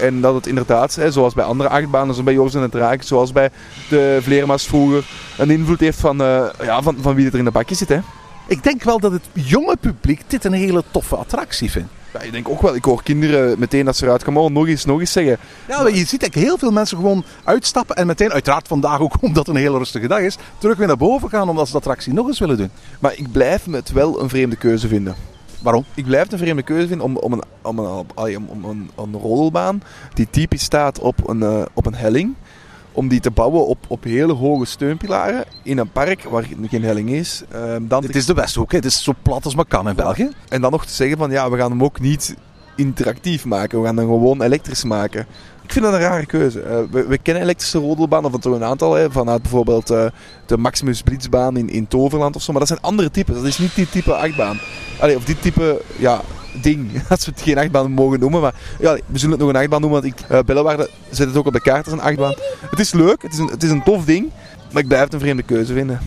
En 0.00 0.20
dat 0.20 0.34
het 0.34 0.46
inderdaad, 0.46 0.94
hè, 0.94 1.10
zoals 1.10 1.34
bij 1.34 1.44
andere 1.44 1.68
achtbanen, 1.68 2.08
zoals 2.08 2.22
bij 2.22 2.34
Joris 2.34 2.54
en 2.54 2.62
het 2.62 2.70
Draak, 2.70 3.02
zoals 3.02 3.32
bij 3.32 3.50
de 3.88 4.18
Vleermaas 4.22 4.66
vroeger, 4.66 5.04
een 5.38 5.50
invloed 5.50 5.80
heeft 5.80 6.00
van, 6.00 6.22
uh, 6.22 6.44
ja, 6.62 6.82
van, 6.82 6.96
van 7.00 7.14
wie 7.14 7.26
er 7.26 7.38
in 7.38 7.44
de 7.44 7.50
bakje 7.50 7.74
zit. 7.74 7.88
Hè. 7.88 7.98
Ik 8.46 8.62
denk 8.62 8.82
wel 8.82 9.00
dat 9.00 9.12
het 9.12 9.22
jonge 9.32 9.76
publiek 9.80 10.22
dit 10.26 10.44
een 10.44 10.52
hele 10.52 10.84
toffe 10.90 11.16
attractie 11.16 11.70
vindt. 11.70 11.88
Ja, 12.12 12.20
ik 12.20 12.32
denk 12.32 12.48
ook 12.48 12.62
wel. 12.62 12.74
Ik 12.74 12.84
hoor 12.84 13.02
kinderen 13.02 13.58
meteen 13.58 13.84
dat 13.84 13.96
ze 13.96 14.04
eruit 14.04 14.24
komen. 14.24 14.42
Oh, 14.42 14.50
nog 14.50 14.66
eens, 14.66 14.84
nog 14.84 15.00
eens 15.00 15.12
zeggen. 15.12 15.38
Ja, 15.68 15.86
je 15.86 15.94
ziet 15.94 16.22
eigenlijk 16.22 16.34
heel 16.34 16.58
veel 16.58 16.70
mensen 16.70 16.96
gewoon 16.96 17.24
uitstappen. 17.44 17.96
En 17.96 18.06
meteen, 18.06 18.32
uiteraard 18.32 18.68
vandaag 18.68 19.00
ook 19.00 19.16
omdat 19.22 19.46
het 19.46 19.56
een 19.56 19.62
hele 19.62 19.78
rustige 19.78 20.08
dag 20.08 20.20
is, 20.20 20.36
terug 20.58 20.76
weer 20.76 20.86
naar 20.86 20.96
boven 20.96 21.28
gaan 21.28 21.48
omdat 21.48 21.66
ze 21.66 21.72
de 21.72 21.78
attractie 21.78 22.12
nog 22.12 22.26
eens 22.26 22.38
willen 22.38 22.56
doen. 22.56 22.70
Maar 23.00 23.12
ik 23.16 23.32
blijf 23.32 23.64
het 23.70 23.92
wel 23.92 24.22
een 24.22 24.28
vreemde 24.28 24.56
keuze 24.56 24.88
vinden. 24.88 25.14
Waarom? 25.62 25.84
Ik 25.94 26.04
blijf 26.04 26.22
het 26.22 26.32
een 26.32 26.38
vreemde 26.38 26.62
keuze 26.62 26.88
vinden 26.88 27.06
om, 27.06 27.16
om, 27.16 27.32
een, 27.32 27.42
om, 27.62 27.78
een, 27.78 28.06
om, 28.14 28.46
om 28.48 28.64
een, 28.64 28.90
een 28.96 29.12
rolbaan 29.12 29.82
die 30.14 30.30
typisch 30.30 30.62
staat 30.62 30.98
op 30.98 31.28
een, 31.28 31.40
uh, 31.40 31.62
op 31.74 31.86
een 31.86 31.94
helling 31.94 32.34
om 32.92 33.08
die 33.08 33.20
te 33.20 33.30
bouwen 33.30 33.66
op, 33.66 33.78
op 33.88 34.04
hele 34.04 34.32
hoge 34.32 34.64
steunpilaren 34.64 35.44
in 35.62 35.78
een 35.78 35.92
park 35.92 36.22
waar 36.22 36.44
geen 36.62 36.82
helling 36.82 37.10
is. 37.10 37.42
Uh, 37.54 37.76
dan 37.80 38.02
het 38.02 38.16
is 38.16 38.26
de 38.26 38.34
Westhoek, 38.34 38.72
het 38.72 38.84
is 38.84 39.02
zo 39.02 39.12
plat 39.22 39.44
als 39.44 39.54
maar 39.54 39.64
kan 39.64 39.88
in 39.88 39.94
België. 39.94 40.30
En 40.48 40.60
dan 40.60 40.70
nog 40.70 40.86
te 40.86 40.92
zeggen 40.92 41.18
van 41.18 41.30
ja, 41.30 41.50
we 41.50 41.56
gaan 41.56 41.70
hem 41.70 41.82
ook 41.82 42.00
niet 42.00 42.36
interactief 42.76 43.44
maken, 43.44 43.80
we 43.80 43.86
gaan 43.86 43.96
hem 43.96 44.06
gewoon 44.06 44.42
elektrisch 44.42 44.84
maken. 44.84 45.26
Ik 45.68 45.74
vind 45.74 45.84
dat 45.84 45.94
een 45.94 46.00
rare 46.00 46.26
keuze. 46.26 46.86
Uh, 46.92 47.02
we, 47.08 47.18
kennen 47.18 47.42
elektrische 47.42 47.78
rodelbanen, 47.78 48.34
of 48.34 48.44
een 48.44 48.64
aantal, 48.64 48.94
hè, 48.94 49.10
vanuit 49.10 49.42
bijvoorbeeld 49.42 49.90
uh, 49.90 50.06
de 50.46 50.56
Maximus 50.56 51.02
Blitzbaan 51.02 51.56
in, 51.56 51.68
in 51.68 51.88
Toverland 51.88 52.36
of 52.36 52.42
zo. 52.42 52.50
Maar 52.50 52.60
dat 52.60 52.68
zijn 52.68 52.80
andere 52.80 53.10
types. 53.10 53.34
Dat 53.34 53.44
is 53.44 53.58
niet 53.58 53.74
die 53.74 53.88
type 53.88 54.14
achtbaan. 54.14 54.58
Allee, 55.00 55.16
of 55.16 55.24
die 55.24 55.38
type 55.38 55.82
ja, 55.96 56.20
ding. 56.62 56.90
Als 57.08 57.24
we 57.24 57.30
het 57.30 57.40
geen 57.40 57.58
achtbaan 57.58 57.90
mogen 57.90 58.20
noemen. 58.20 58.40
Maar 58.40 58.54
ja, 58.78 58.98
we 59.06 59.18
zullen 59.18 59.30
het 59.30 59.40
nog 59.40 59.48
een 59.48 59.60
achtbaan 59.60 59.80
noemen. 59.80 60.02
Want 60.02 60.14
ik, 60.14 60.30
uh, 60.30 60.38
Bellewaarde 60.46 60.90
zet 61.10 61.26
het 61.26 61.36
ook 61.36 61.46
op 61.46 61.52
de 61.52 61.60
kaart 61.60 61.84
als 61.84 61.94
een 61.94 62.00
achtbaan. 62.00 62.34
Het 62.70 62.78
is 62.78 62.92
leuk, 62.92 63.22
het 63.22 63.32
is 63.32 63.38
een, 63.38 63.48
het 63.48 63.62
is 63.62 63.70
een 63.70 63.82
tof 63.82 64.04
ding. 64.04 64.30
Maar 64.72 64.82
ik 64.82 64.88
blijf 64.88 65.04
het 65.04 65.12
een 65.12 65.20
vreemde 65.20 65.42
keuze 65.42 65.72
vinden. 65.72 66.00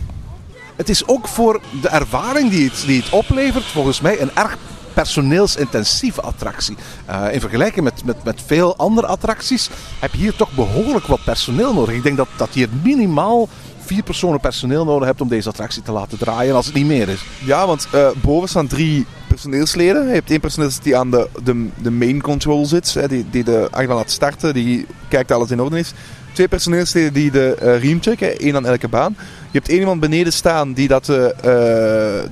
Het 0.76 0.88
is 0.88 1.08
ook 1.08 1.28
voor 1.28 1.60
de 1.82 1.88
ervaring 1.88 2.50
die 2.50 2.68
het, 2.68 2.82
die 2.86 3.02
het 3.02 3.10
oplevert, 3.10 3.64
volgens 3.64 4.00
mij 4.00 4.20
een 4.20 4.30
erg 4.34 4.58
personeelsintensieve 4.92 6.20
attractie. 6.20 6.76
Eh, 7.06 7.24
in 7.32 7.40
vergelijking 7.40 7.84
met, 7.84 8.04
met, 8.04 8.24
met 8.24 8.42
veel 8.46 8.76
andere 8.76 9.06
attracties 9.06 9.70
heb 10.00 10.12
je 10.12 10.18
hier 10.18 10.36
toch 10.36 10.50
behoorlijk 10.54 11.06
wat 11.06 11.24
personeel 11.24 11.74
nodig. 11.74 11.94
Ik 11.94 12.02
denk 12.02 12.16
dat, 12.16 12.28
dat 12.36 12.48
hier 12.52 12.68
minimaal 12.82 13.48
vier 13.84 14.02
personen 14.02 14.40
personeel 14.40 14.84
nodig 14.84 15.06
hebt 15.06 15.20
om 15.20 15.28
deze 15.28 15.48
attractie 15.48 15.82
te 15.82 15.92
laten 15.92 16.18
draaien 16.18 16.54
als 16.54 16.66
het 16.66 16.74
niet 16.74 16.86
meer 16.86 17.08
is. 17.08 17.24
Ja, 17.44 17.66
want 17.66 17.88
eh, 17.92 18.08
boven 18.22 18.48
staan 18.48 18.66
drie 18.66 19.06
personeelsleden. 19.32 20.06
Je 20.06 20.12
hebt 20.12 20.30
één 20.30 20.40
personeelslid 20.40 20.84
die 20.84 20.96
aan 20.96 21.10
de, 21.10 21.28
de, 21.44 21.68
de 21.82 21.90
main 21.90 22.20
control 22.20 22.66
zit, 22.66 22.94
hè, 22.94 23.08
die, 23.08 23.24
die 23.30 23.44
de 23.44 23.68
achtbaan 23.70 23.96
laat 23.96 24.10
starten, 24.10 24.54
die 24.54 24.86
kijkt 25.08 25.28
dat 25.28 25.38
alles 25.38 25.50
in 25.50 25.60
orde 25.60 25.78
is. 25.78 25.92
Twee 26.32 26.48
personeelsleden 26.48 27.12
die 27.12 27.30
de 27.30 27.54
eh, 27.54 27.80
riem 27.80 28.02
checken, 28.02 28.38
één 28.38 28.56
aan 28.56 28.66
elke 28.66 28.88
baan. 28.88 29.16
Je 29.50 29.58
hebt 29.58 29.68
één 29.68 29.78
iemand 29.80 30.00
beneden 30.00 30.32
staan 30.32 30.72
die 30.72 30.88
dat, 30.88 31.08
eh, 31.08 31.26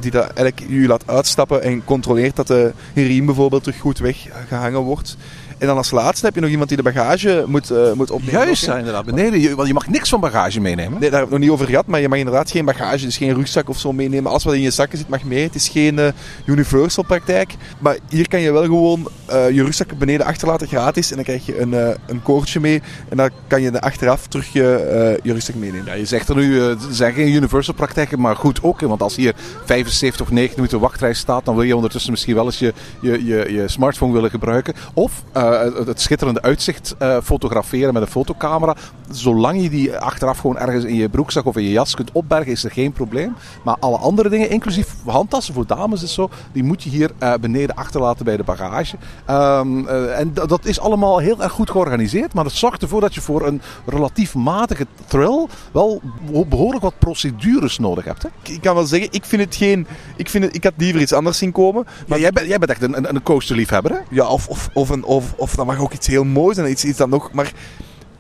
die 0.01 0.11
dat 0.11 0.25
eigenlijk 0.25 0.63
jullie 0.69 0.89
laat 0.89 1.07
uitstappen 1.07 1.63
en 1.63 1.85
controleert 1.85 2.37
dat 2.37 2.47
de 2.47 2.73
riem 2.95 3.27
bijvoorbeeld 3.27 3.63
terug 3.63 3.79
goed 3.79 3.99
weggehangen 3.99 4.81
wordt. 4.81 5.17
En 5.61 5.67
dan 5.67 5.77
als 5.77 5.91
laatste 5.91 6.27
heb 6.27 6.35
je 6.35 6.41
nog 6.41 6.51
iemand 6.51 6.69
die 6.69 6.77
de 6.77 6.83
bagage 6.83 7.45
moet, 7.47 7.71
eh, 7.71 7.93
moet 7.93 8.11
opnemen. 8.11 8.45
Juist, 8.45 8.65
ja, 8.65 8.77
inderdaad. 8.77 9.05
Beneden, 9.05 9.41
je, 9.41 9.55
want 9.55 9.69
je 9.69 9.75
mag 9.75 9.89
niks 9.89 10.09
van 10.09 10.21
bagage 10.21 10.61
meenemen. 10.61 11.01
Nee, 11.01 11.11
daar 11.11 11.19
heb 11.19 11.29
ik 11.29 11.33
nog 11.35 11.41
niet 11.43 11.51
over 11.51 11.67
gehad, 11.67 11.87
maar 11.87 12.01
je 12.01 12.09
mag 12.09 12.19
inderdaad 12.19 12.51
geen 12.51 12.65
bagage, 12.65 13.05
dus 13.05 13.17
geen 13.17 13.35
rugzak 13.35 13.69
of 13.69 13.79
zo 13.79 13.93
meenemen. 13.93 14.31
Alles 14.31 14.45
wat 14.45 14.55
in 14.55 14.61
je 14.61 14.71
zakken 14.71 14.99
zit 14.99 15.09
mag 15.09 15.25
mee. 15.25 15.43
Het 15.43 15.55
is 15.55 15.69
geen 15.69 15.99
eh, 15.99 16.09
universal 16.45 17.05
praktijk. 17.05 17.55
Maar 17.79 17.97
hier 18.09 18.29
kan 18.29 18.41
je 18.41 18.53
wel 18.53 18.63
gewoon 18.63 19.09
eh, 19.27 19.51
je 19.51 19.63
rugzak 19.65 19.99
beneden 19.99 20.27
achterlaten 20.27 20.67
gratis. 20.67 21.11
En 21.11 21.17
dan 21.17 21.25
krijg 21.25 21.47
je 21.47 21.61
een, 21.61 21.73
een 22.07 22.23
koordje 22.23 22.61
mee. 22.61 22.83
En 23.09 23.17
dan 23.17 23.31
kan 23.47 23.63
je 23.63 23.71
er 23.71 23.81
achteraf 23.81 24.27
terug 24.27 24.53
je, 24.53 25.19
je 25.23 25.33
rugzak 25.33 25.55
meenemen. 25.55 25.87
Ja, 25.87 25.93
je 25.93 26.05
zegt 26.05 26.29
er 26.29 26.37
nu, 26.37 26.61
het 26.61 26.87
zijn 26.91 27.13
geen 27.13 27.33
universal 27.33 27.75
praktijken, 27.75 28.21
maar 28.21 28.37
goed 28.37 28.63
ook. 28.63 28.81
hè, 28.81 28.89
Want 28.89 29.03
als 29.03 29.17
hier 29.17 29.35
75 29.65 30.21
of 30.21 30.31
90 30.31 30.57
minuten 30.57 30.81
wachtrij 30.81 31.15
staat, 31.15 31.45
dan 31.45 31.55
wil 31.55 31.65
je 31.65 31.77
ondertussen 31.77 32.11
misschien 32.11 32.35
wel 32.35 32.45
eens 32.45 32.59
je, 32.59 32.73
je, 33.01 33.25
je, 33.25 33.53
je 33.53 33.69
smartphone 33.69 34.13
willen 34.13 34.31
gebruiken. 34.31 34.75
Of 34.95 35.23
het, 35.51 35.87
het 35.87 36.01
schitterende 36.01 36.43
uitzicht 36.43 36.95
eh, 36.99 37.17
fotograferen 37.23 37.93
met 37.93 38.03
een 38.03 38.09
fotocamera. 38.09 38.77
Zolang 39.11 39.63
je 39.63 39.71
die 39.71 39.97
achteraf 39.97 40.39
gewoon 40.39 40.59
ergens 40.59 40.85
in 40.85 40.95
je 40.95 41.09
broekzak 41.09 41.47
of 41.47 41.57
in 41.57 41.63
je 41.63 41.71
jas 41.71 41.95
kunt 41.95 42.13
opbergen, 42.13 42.53
is 42.53 42.65
er 42.65 42.71
geen 42.71 42.93
probleem. 42.93 43.35
Maar 43.65 43.77
alle 43.81 43.97
andere 43.97 44.29
dingen, 44.29 44.51
inclusief 44.51 44.95
handtassen 45.07 45.55
voor 45.55 45.67
dames 45.67 46.03
en 46.03 46.09
zo, 46.09 46.31
die 46.53 46.63
moet 46.63 46.83
je 46.83 46.91
hier 46.91 47.11
eh, 47.19 47.35
beneden 47.41 47.77
achterlaten 47.77 48.25
bij 48.25 48.37
de 48.37 48.43
bagage. 48.43 48.97
Ehm, 49.27 49.87
eh, 49.87 50.19
en 50.19 50.35
dat 50.35 50.65
is 50.65 50.81
allemaal 50.81 51.19
heel 51.19 51.43
erg 51.43 51.53
goed 51.53 51.71
georganiseerd, 51.71 52.35
maar 52.35 52.45
dat 52.45 52.53
zorgt 52.53 52.83
ervoor 52.83 53.01
dat 53.01 53.15
je 53.15 53.21
voor 53.21 53.47
een 53.47 53.63
relatief 53.87 54.35
matige 54.35 54.87
thrill 55.07 55.47
wel 55.73 56.01
beho- 56.27 56.45
behoorlijk 56.45 56.83
wat 56.83 56.99
procedures 56.99 57.79
nodig 57.79 58.05
hebt. 58.05 58.23
Hè? 58.23 58.29
Ik, 58.53 58.61
kan 58.61 58.75
wel 58.75 58.87
zeggen, 58.87 59.09
ik 59.13 59.25
vind 59.25 59.43
het 59.43 59.57
geen... 59.57 59.87
Ik, 60.17 60.29
vind 60.29 60.45
het, 60.45 60.55
ik 60.55 60.65
had 60.65 60.73
liever 60.77 61.01
iets 61.01 61.13
anders 61.13 61.39
zien 61.39 61.53
komen. 61.53 61.87
Maar 62.07 62.21
jij, 62.21 62.31
bent, 62.31 62.47
jij 62.47 62.59
bent 62.59 62.71
echt 62.71 62.83
een, 62.83 62.97
een, 62.97 63.09
een 63.09 63.23
coasterliefhebber, 63.23 63.93
hè? 63.93 63.99
Ja, 64.11 64.27
of, 64.27 64.49
of, 64.49 64.69
of, 64.73 64.89
een, 64.89 65.05
of, 65.05 65.35
of 65.37 65.55
dat 65.55 65.67
mag 65.67 65.79
ook 65.79 65.93
iets 65.93 66.07
heel 66.07 66.25
moois 66.25 66.57
zijn. 66.57 66.71
Iets, 66.71 66.85
iets 66.85 66.99
dat 66.99 67.09
nog... 67.09 67.33
Maar 67.33 67.53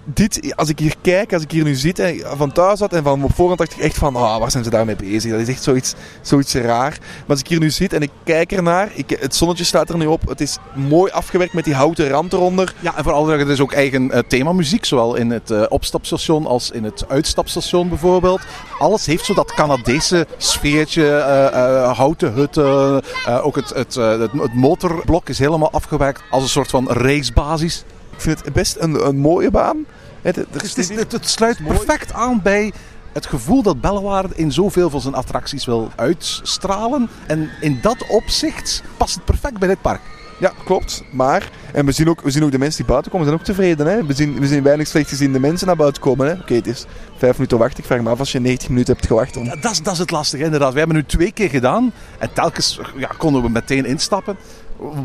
dit, 0.04 0.54
als 0.57 0.69
ik 0.69 0.78
hier 0.78 0.95
kijk, 1.02 1.33
als 1.33 1.42
ik 1.42 1.50
hier 1.50 1.64
nu 1.64 1.75
zit 1.75 1.99
en 1.99 2.21
van 2.37 2.52
thuis 2.52 2.80
had 2.80 2.92
en 2.92 3.02
van 3.02 3.23
op 3.23 3.35
voorhand 3.35 3.59
dacht 3.59 3.73
ik 3.73 3.78
echt 3.78 3.99
van, 3.99 4.16
ah, 4.16 4.38
waar 4.38 4.50
zijn 4.50 4.64
ze 4.64 4.71
daarmee 4.71 4.97
bezig? 4.97 5.30
Dat 5.30 5.40
is 5.40 5.49
echt 5.49 5.62
zoiets, 5.62 5.95
zoiets 6.21 6.54
raar. 6.54 6.99
Maar 7.00 7.28
als 7.28 7.40
ik 7.40 7.49
hier 7.49 7.59
nu 7.59 7.71
zit 7.71 7.92
en 7.92 8.02
ik 8.02 8.11
kijk 8.25 8.52
ernaar, 8.52 8.90
ik, 8.95 9.16
het 9.21 9.35
zonnetje 9.35 9.64
staat 9.64 9.88
er 9.88 9.97
nu 9.97 10.07
op, 10.07 10.28
het 10.28 10.40
is 10.40 10.59
mooi 10.75 11.12
afgewerkt 11.12 11.52
met 11.52 11.64
die 11.64 11.75
houten 11.75 12.09
rand 12.09 12.33
eronder. 12.33 12.75
Ja, 12.80 12.97
en 12.97 13.02
vooral 13.02 13.30
er 13.30 13.50
is 13.50 13.61
ook 13.61 13.73
eigen 13.73 14.11
eh, 14.11 14.19
themamuziek, 14.26 14.85
zowel 14.85 15.14
in 15.14 15.30
het 15.30 15.50
eh, 15.50 15.64
opstapstation 15.69 16.47
als 16.47 16.71
in 16.71 16.85
het 16.85 17.04
uitstapstation 17.09 17.88
bijvoorbeeld. 17.88 18.40
Alles 18.78 19.07
heeft 19.07 19.25
zo 19.25 19.35
dat 19.35 19.54
Canadese 19.54 20.26
sfeertje, 20.37 21.16
eh, 21.16 21.97
houten 21.97 22.33
hutten. 22.33 23.02
ook 23.42 23.57
het, 23.57 23.69
het, 23.69 23.95
het, 23.95 24.33
het 24.33 24.54
motorblok 24.54 25.28
is 25.28 25.38
helemaal 25.38 25.71
afgewerkt 25.71 26.23
als 26.30 26.42
een 26.42 26.49
soort 26.49 26.71
van 26.71 26.88
racebasis. 26.88 27.85
Ik 28.20 28.26
vind 28.26 28.44
het 28.44 28.52
best 28.52 28.76
een, 28.78 29.06
een 29.06 29.18
mooie 29.18 29.50
baan. 29.50 29.84
Het, 30.22 30.36
het, 30.36 30.46
Het, 30.52 30.78
is- 30.78 30.88
het, 30.88 31.12
het 31.12 31.28
sluit 31.28 31.58
perfect 31.66 32.12
aan 32.12 32.40
bij 32.42 32.72
het 33.12 33.26
gevoel 33.26 33.62
dat 33.62 33.80
Bellewaarde 33.80 34.34
in 34.34 34.52
zoveel 34.52 34.90
van 34.90 35.00
zijn 35.00 35.14
attracties 35.14 35.64
wil 35.64 35.90
uitstralen. 35.96 37.08
En 37.26 37.50
in 37.60 37.78
dat 37.82 38.06
opzicht 38.08 38.82
past 38.96 39.14
het 39.14 39.24
perfect 39.24 39.58
bij 39.58 39.68
dit 39.68 39.80
park. 39.80 40.00
Ja, 40.40 40.52
klopt. 40.64 41.02
Maar, 41.12 41.50
en 41.72 41.86
we 41.86 41.92
zien, 41.92 42.08
ook, 42.08 42.20
we 42.20 42.30
zien 42.30 42.44
ook 42.44 42.50
de 42.50 42.58
mensen 42.58 42.78
die 42.78 42.86
buiten 42.90 43.10
komen, 43.10 43.26
zijn 43.26 43.38
ook 43.38 43.44
tevreden. 43.46 43.86
Hè? 43.86 44.06
We, 44.06 44.14
zien, 44.14 44.40
we 44.40 44.46
zien 44.46 44.62
weinig 44.62 44.86
slecht 44.86 45.08
gezien 45.08 45.32
de 45.32 45.40
mensen 45.40 45.66
naar 45.66 45.76
buiten 45.76 46.02
komen. 46.02 46.26
hè. 46.26 46.32
Oké, 46.32 46.54
het 46.54 46.66
is 46.66 46.86
vijf 47.16 47.32
minuten 47.32 47.58
wachten. 47.58 47.78
Ik 47.78 47.84
vraag 47.84 48.00
me 48.00 48.10
af 48.10 48.18
als 48.18 48.32
je 48.32 48.40
90 48.40 48.68
minuten 48.68 48.94
hebt 48.94 49.06
gewacht. 49.06 49.36
Om... 49.36 49.44
Ja, 49.44 49.56
dat, 49.56 49.70
is, 49.72 49.82
dat 49.82 49.92
is 49.92 49.98
het 49.98 50.10
lastige, 50.10 50.44
inderdaad. 50.44 50.72
We 50.72 50.78
hebben 50.78 50.96
nu 50.96 51.04
twee 51.04 51.32
keer 51.32 51.48
gedaan 51.48 51.92
en 52.18 52.33
telkens 52.33 52.80
ja, 52.96 53.11
konden 53.18 53.42
we 53.42 53.48
meteen 53.48 53.85
instappen. 53.87 54.37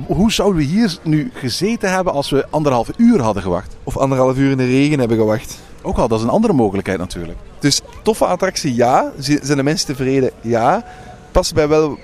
Hoe 0.08 0.32
zouden 0.32 0.58
we 0.58 0.68
hier 0.68 0.98
nu 1.04 1.32
gezeten 1.34 1.92
hebben 1.92 2.14
als 2.14 2.30
we 2.30 2.46
anderhalf 2.50 2.90
uur 2.98 3.22
hadden 3.22 3.44
gewacht? 3.44 3.78
Of 3.84 3.98
anderhalf 3.98 4.38
uur 4.38 4.52
in 4.52 4.58
de 4.58 4.66
regen 4.66 5.00
hebben 5.00 5.18
gewacht. 5.18 5.60
Ook 5.82 5.98
al, 5.98 6.08
dat 6.08 6.18
is 6.18 6.24
een 6.24 6.32
andere 6.32 6.54
mogelijkheid 6.54 7.00
natuurlijk. 7.00 7.38
Dus 7.60 7.82
toffe 8.02 8.26
attractie, 8.26 8.76
ja. 8.76 9.12
Zijn 9.18 9.58
de 9.58 9.64
mensen 9.64 9.88
tevreden? 9.88 10.32
Ja. 10.42 10.86
Past 11.32 11.54
bij 11.54 11.68
wel, 11.68 11.98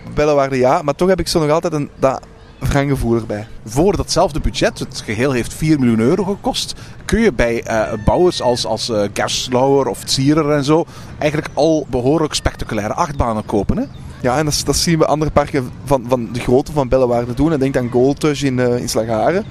ja. 0.52 0.82
Maar 0.82 0.96
toch 0.96 1.10
heb 1.10 1.20
ik 1.20 1.28
zo 1.28 1.40
nog 1.40 1.50
altijd 1.50 1.74
een 1.74 1.90
dat 2.00 2.22
wranggevoel 2.60 3.16
erbij. 3.16 3.48
Voor 3.66 3.96
datzelfde 3.96 4.40
budget, 4.40 4.80
het 4.80 5.02
geheel 5.06 5.32
heeft 5.32 5.54
4 5.54 5.80
miljoen 5.80 6.00
euro 6.00 6.24
gekost, 6.24 6.74
kun 7.06 7.20
je 7.20 7.34
bij 7.34 7.64
eh, 7.64 7.94
bouwers 8.06 8.42
als, 8.42 8.66
als 8.66 8.90
eh 8.90 9.04
Gerstlauer 9.14 9.88
of 9.88 10.02
Zierer 10.06 10.52
en 10.52 10.64
zo 10.64 10.86
eigenlijk 11.18 11.52
al 11.54 11.86
behoorlijk 11.90 12.34
spectaculaire 12.34 12.94
achtbanen 12.94 13.46
kopen. 13.46 13.78
Hè? 13.78 13.84
Ja, 14.22 14.38
en 14.38 14.46
dat, 14.46 14.62
dat 14.66 14.76
zien 14.76 15.00
we 15.00 15.06
andere 15.06 15.32
parken 15.32 15.70
van, 15.86 16.06
van 16.08 16.30
de 16.34 16.40
grootte 16.40 16.72
van 16.72 16.88
Bellewaarde 16.88 17.34
doen. 17.34 17.52
En 17.52 17.60
denk 17.60 17.78
aan 17.78 17.90
Gold 17.92 18.20
Touch 18.20 18.44
in, 18.44 18.60
eh 18.60 18.78
in 18.78 18.90
Slagharen. 18.90 19.46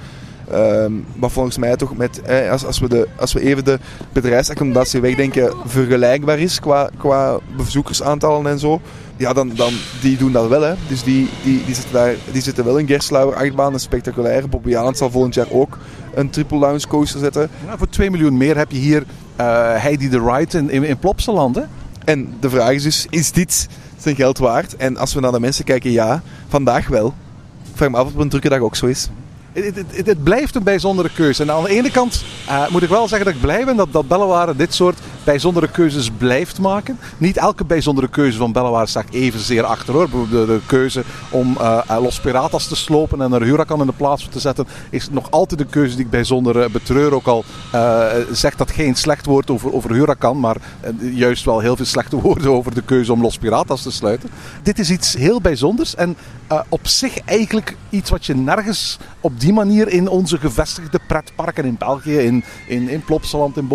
Ehm, 0.51 0.91
maar 1.15 1.29
volgens 1.29 1.57
mij 1.57 1.75
toch 1.75 1.97
met, 1.97 2.21
eh, 2.21 2.51
als, 2.51 2.65
als, 2.65 2.79
we 2.79 2.89
de, 2.89 3.07
als 3.15 3.33
we 3.33 3.41
even 3.41 3.65
de 3.65 3.79
bedrijfsaccommodatie 4.13 5.01
wegdenken, 5.01 5.53
vergelijkbaar 5.65 6.39
is 6.39 6.59
qua, 6.59 6.89
qua 6.97 7.39
bezoekersaantallen 7.57 8.51
en 8.51 8.59
zo. 8.59 8.81
Ja, 9.17 9.33
dan, 9.33 9.51
dan 9.55 9.73
die 10.01 10.17
doen 10.17 10.31
dat 10.31 10.47
wel. 10.47 10.61
Hè. 10.61 10.73
Dus 10.87 11.03
die, 11.03 11.29
die, 11.43 11.65
die, 11.65 11.75
zitten 11.75 11.93
daar, 11.93 12.15
die 12.31 12.41
zitten 12.41 12.65
wel 12.65 12.77
in 12.77 12.87
Gerstlauer 12.87 13.35
achtbaan, 13.35 13.73
een 13.73 13.79
spectaculaire. 13.79 14.47
Bobby 14.47 14.75
Aland 14.75 14.97
zal 14.97 15.11
volgend 15.11 15.33
jaar 15.33 15.51
ook 15.51 15.77
een 16.13 16.29
triple 16.29 16.57
lounge 16.57 16.87
coaster 16.87 17.19
zetten. 17.19 17.49
Ja, 17.65 17.77
voor 17.77 17.89
2 17.89 18.11
miljoen 18.11 18.37
meer 18.37 18.57
heb 18.57 18.71
je 18.71 18.77
hier 18.77 19.03
eh 19.35 19.45
Heidi 19.75 20.09
the 20.09 20.19
Ride 20.19 20.57
in, 20.57 20.69
in, 20.69 20.83
in 20.83 20.97
Plopsaland. 20.97 21.55
Hè? 21.55 21.61
En 22.05 22.33
de 22.39 22.49
vraag 22.49 22.71
is 22.71 22.83
dus, 22.83 23.07
is 23.09 23.31
dit 23.31 23.67
zijn 24.01 24.15
geld 24.15 24.37
waard? 24.37 24.75
En 24.75 24.97
als 24.97 25.13
we 25.13 25.19
naar 25.19 25.31
de 25.31 25.39
mensen 25.39 25.65
kijken, 25.65 25.91
ja, 25.91 26.21
vandaag 26.47 26.87
wel. 26.87 27.13
Ik 27.63 27.77
vraag 27.77 27.89
me 27.89 27.97
af 27.97 28.07
op 28.07 28.15
een 28.15 28.29
drukke 28.29 28.49
dag 28.49 28.59
ook 28.59 28.75
zo 28.75 28.85
is. 28.85 29.09
Het, 29.53 30.23
blijft 30.23 30.55
een 30.55 30.63
bijzondere 30.63 31.09
keuze. 31.15 31.43
En 31.43 31.51
aan 31.51 31.63
de 31.63 31.69
ene 31.69 31.91
kant 31.91 32.23
eh, 32.47 32.67
moet 32.69 32.83
ik 32.83 32.89
wel 32.89 33.07
zeggen 33.07 33.25
dat 33.25 33.35
ik 33.35 33.41
blij 33.41 33.65
ben 33.65 33.75
dat, 33.75 34.07
dat 34.07 34.57
dit 34.57 34.73
soort 34.73 34.99
bijzondere 35.23 35.67
keuzes 35.67 36.09
blijft 36.17 36.59
maken. 36.59 36.99
Niet 37.17 37.37
elke 37.37 37.65
bijzondere 37.65 38.07
keuze 38.07 38.37
van 38.37 38.51
Bellewaarde 38.51 38.89
sta 38.89 38.99
ik 38.99 39.13
evenzeer 39.13 39.63
achter 39.63 39.93
hoor. 39.93 40.09
Bijvoorbeeld 40.09 40.47
De, 40.47 40.53
de 40.53 40.59
keuze 40.65 41.03
om 41.29 41.57
eh, 41.57 41.97
Los 42.01 42.19
Piratas 42.19 42.67
te 42.67 42.75
slopen 42.75 43.21
en 43.21 43.33
er 43.33 43.43
Huracan 43.43 43.79
in 43.79 43.85
de 43.85 43.91
plaats 43.91 44.27
te 44.29 44.39
zetten, 44.39 44.67
is 44.89 45.09
nog 45.09 45.31
altijd 45.31 45.59
een 45.59 45.69
keuze 45.69 45.95
die 45.95 46.05
ik 46.05 46.11
bijzonder 46.11 46.71
betreur. 46.71 47.13
Ook 47.13 47.27
al 47.27 47.43
eh, 47.71 48.05
zegt 48.31 48.57
dat 48.57 48.71
geen 48.71 48.95
slecht 48.95 49.25
woord 49.25 49.49
over, 49.49 49.73
over 49.73 49.93
Huracan, 49.93 50.39
maar 50.39 50.57
juist 50.99 51.45
wel 51.45 51.59
heel 51.59 51.75
veel 51.75 51.85
slechte 51.85 52.15
woorden 52.21 52.51
over 52.51 52.73
de 52.73 52.81
keuze 52.83 53.13
om 53.13 53.21
Los 53.21 53.37
Piratas 53.37 53.81
te 53.81 53.91
sluiten. 53.91 54.29
Dit 54.63 54.79
is 54.79 54.89
iets 54.89 55.13
heel 55.13 55.41
bijzonders 55.41 55.95
en 55.95 56.17
op 56.69 56.87
zich 56.87 57.19
eigenlijk 57.19 57.75
iets 57.89 58.09
wat 58.09 58.25
je 58.25 58.35
nergens 58.35 58.97
op 59.21 59.39
die 59.41 59.53
manier 59.53 59.87
in 59.87 60.07
onze 60.07 60.37
gevestigde 60.37 60.99
pretparken 61.07 61.65
in 61.65 61.75
België, 61.77 62.17
in, 62.17 62.43
in, 62.67 62.89
in 62.89 63.03
Plopsaland, 63.03 63.57
in 63.57 63.67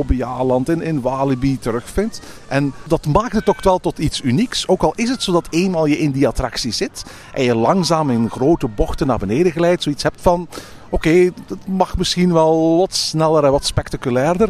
in, 0.68 0.82
in 0.82 1.00
Walibi 1.00 1.58
terugvindt. 1.58 2.20
En 2.48 2.72
dat 2.84 3.06
maakt 3.06 3.32
het 3.32 3.48
ook 3.48 3.62
wel 3.62 3.78
tot 3.78 3.98
iets 3.98 4.20
unieks. 4.22 4.68
Ook 4.68 4.82
al 4.82 4.92
is 4.94 5.08
het 5.08 5.22
zo 5.22 5.32
dat 5.32 5.46
eenmaal 5.50 5.86
je 5.86 5.98
in 5.98 6.10
die 6.10 6.28
attractie 6.28 6.72
zit 6.72 7.04
en 7.32 7.42
je 7.42 7.54
langzaam 7.54 8.10
in 8.10 8.30
grote 8.30 8.68
bochten 8.68 9.06
naar 9.06 9.18
beneden 9.18 9.52
glijdt, 9.52 9.82
zoiets 9.82 10.02
hebt 10.02 10.20
van, 10.20 10.48
oké, 10.88 11.30
het 11.46 11.66
mag 11.66 11.96
misschien 11.96 12.32
wel 12.32 12.76
wat 12.76 12.94
sneller 12.94 13.44
en 13.44 13.50
wat 13.50 13.64
spectaculairder. 13.64 14.48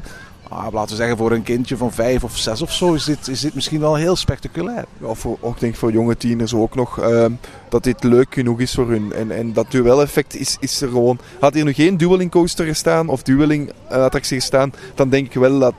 Ah, 0.49 0.73
laten 0.73 0.91
we 0.91 0.97
zeggen, 0.97 1.17
voor 1.17 1.33
een 1.33 1.43
kindje 1.43 1.77
van 1.77 1.93
vijf 1.93 2.25
of 2.25 2.37
zes 2.37 2.63
of 2.63 2.73
zo 2.73 2.95
is 2.95 3.05
dit, 3.05 3.29
is 3.29 3.41
dit 3.41 3.55
misschien 3.55 3.81
wel 3.81 3.95
heel 3.95 4.17
spectaculair. 4.17 4.85
Ja, 5.01 5.15
voor, 5.15 5.37
ook 5.41 5.61
denk 5.61 5.75
voor 5.75 5.93
jonge 5.93 6.17
tieners 6.17 6.55
ook 6.55 6.75
nog. 6.75 6.99
ehm, 6.99 7.33
dat 7.69 7.85
dit 7.85 8.05
leuk 8.05 8.35
genoeg 8.35 8.61
is 8.61 8.75
voor 8.75 8.89
hun. 8.89 9.13
En, 9.13 9.31
en 9.31 9.53
dat 9.53 9.71
duel-effect 9.71 10.37
is, 10.37 10.57
is 10.61 10.81
er 10.81 10.89
gewoon. 10.89 11.19
Had 11.41 11.55
hier 11.55 11.65
nu 11.65 11.73
geen 11.73 11.97
dueling 11.97 12.31
coaster 12.31 12.67
gestaan 12.67 13.09
of 13.09 13.23
dueling 13.23 13.73
eh, 13.89 14.03
attractie 14.03 14.39
gestaan, 14.41 14.73
dan 14.95 15.09
denk 15.09 15.27
ik 15.27 15.41
wel 15.41 15.59
dat 15.59 15.75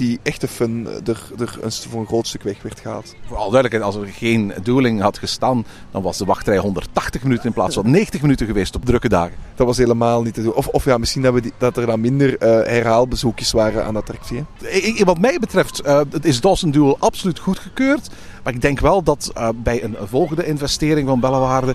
die 0.00 0.20
echte 0.22 0.48
fun 0.48 0.88
er, 1.04 1.22
er 1.38 1.58
een, 1.60 1.72
voor 1.72 2.00
een 2.00 2.06
groot 2.06 2.26
stuk 2.26 2.42
weg 2.42 2.62
werd 2.62 2.80
gehaald. 2.80 3.14
Vooral 3.26 3.50
duidelijkheid, 3.50 3.84
als 3.84 3.96
er 3.96 4.12
geen 4.12 4.52
dueling 4.62 5.00
had 5.00 5.18
gestaan, 5.18 5.64
dan 5.90 6.02
was 6.02 6.18
de 6.18 6.24
wachtrij 6.24 6.58
180 6.58 7.22
minuten 7.22 7.44
in 7.46 7.52
plaats 7.52 7.74
van 7.74 7.90
90 7.90 8.20
minuten 8.22 8.46
geweest 8.46 8.74
op 8.74 8.84
drukke 8.84 9.08
dagen. 9.08 9.36
Dat 9.54 9.66
was 9.66 9.76
helemaal 9.76 10.22
niet 10.22 10.34
te 10.34 10.42
doen. 10.42 10.52
Of, 10.52 10.66
of 10.66 10.84
ja, 10.84 10.98
misschien 10.98 11.22
dat, 11.22 11.34
we 11.34 11.40
die, 11.40 11.52
dat 11.58 11.76
er 11.76 11.86
dan 11.86 12.00
minder 12.00 12.30
uh, 12.30 12.38
herhaalbezoekjes 12.66 13.52
waren 13.52 13.84
aan 13.84 13.92
de 13.92 13.98
attractie. 13.98 14.44
Hè? 14.62 15.04
Wat 15.04 15.18
mij 15.18 15.38
betreft 15.38 15.86
uh, 15.86 16.00
is 16.20 16.40
Dawson 16.40 16.70
Duel 16.70 16.96
absoluut 16.98 17.38
goedgekeurd. 17.38 18.08
Maar 18.42 18.52
ik 18.52 18.60
denk 18.60 18.80
wel 18.80 19.02
dat 19.02 19.32
uh, 19.36 19.48
bij 19.54 19.84
een 19.84 19.96
volgende 20.02 20.46
investering 20.46 21.08
van 21.08 21.20
Bellewaarde 21.20 21.74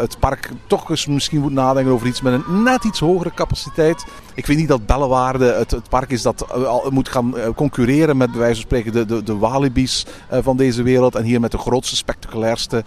het 0.00 0.18
park 0.18 0.50
toch 0.66 0.90
eens 0.90 1.06
misschien 1.06 1.40
moet 1.40 1.52
nadenken 1.52 1.92
over 1.92 2.06
iets 2.06 2.20
met 2.20 2.32
een 2.32 2.62
net 2.62 2.84
iets 2.84 3.00
hogere 3.00 3.34
capaciteit. 3.34 4.04
Ik 4.36 4.46
weet 4.46 4.56
niet 4.56 4.68
dat 4.68 4.86
Bellewaarde 4.86 5.44
het, 5.52 5.70
het 5.70 5.88
park 5.88 6.10
is 6.10 6.22
dat 6.22 6.46
uh, 6.56 6.88
moet 6.88 7.08
gaan 7.08 7.34
concurreren 7.54 8.16
met 8.16 8.30
bij 8.30 8.40
wijze 8.40 8.54
van 8.54 8.64
spreken 8.64 8.92
de, 8.92 9.04
de, 9.04 9.22
de 9.22 9.36
Walibi's 9.36 10.06
van 10.30 10.56
deze 10.56 10.82
wereld. 10.82 11.14
En 11.14 11.24
hier 11.24 11.40
met 11.40 11.50
de 11.50 11.58
grootste, 11.58 11.96
spectaculairste 11.96 12.84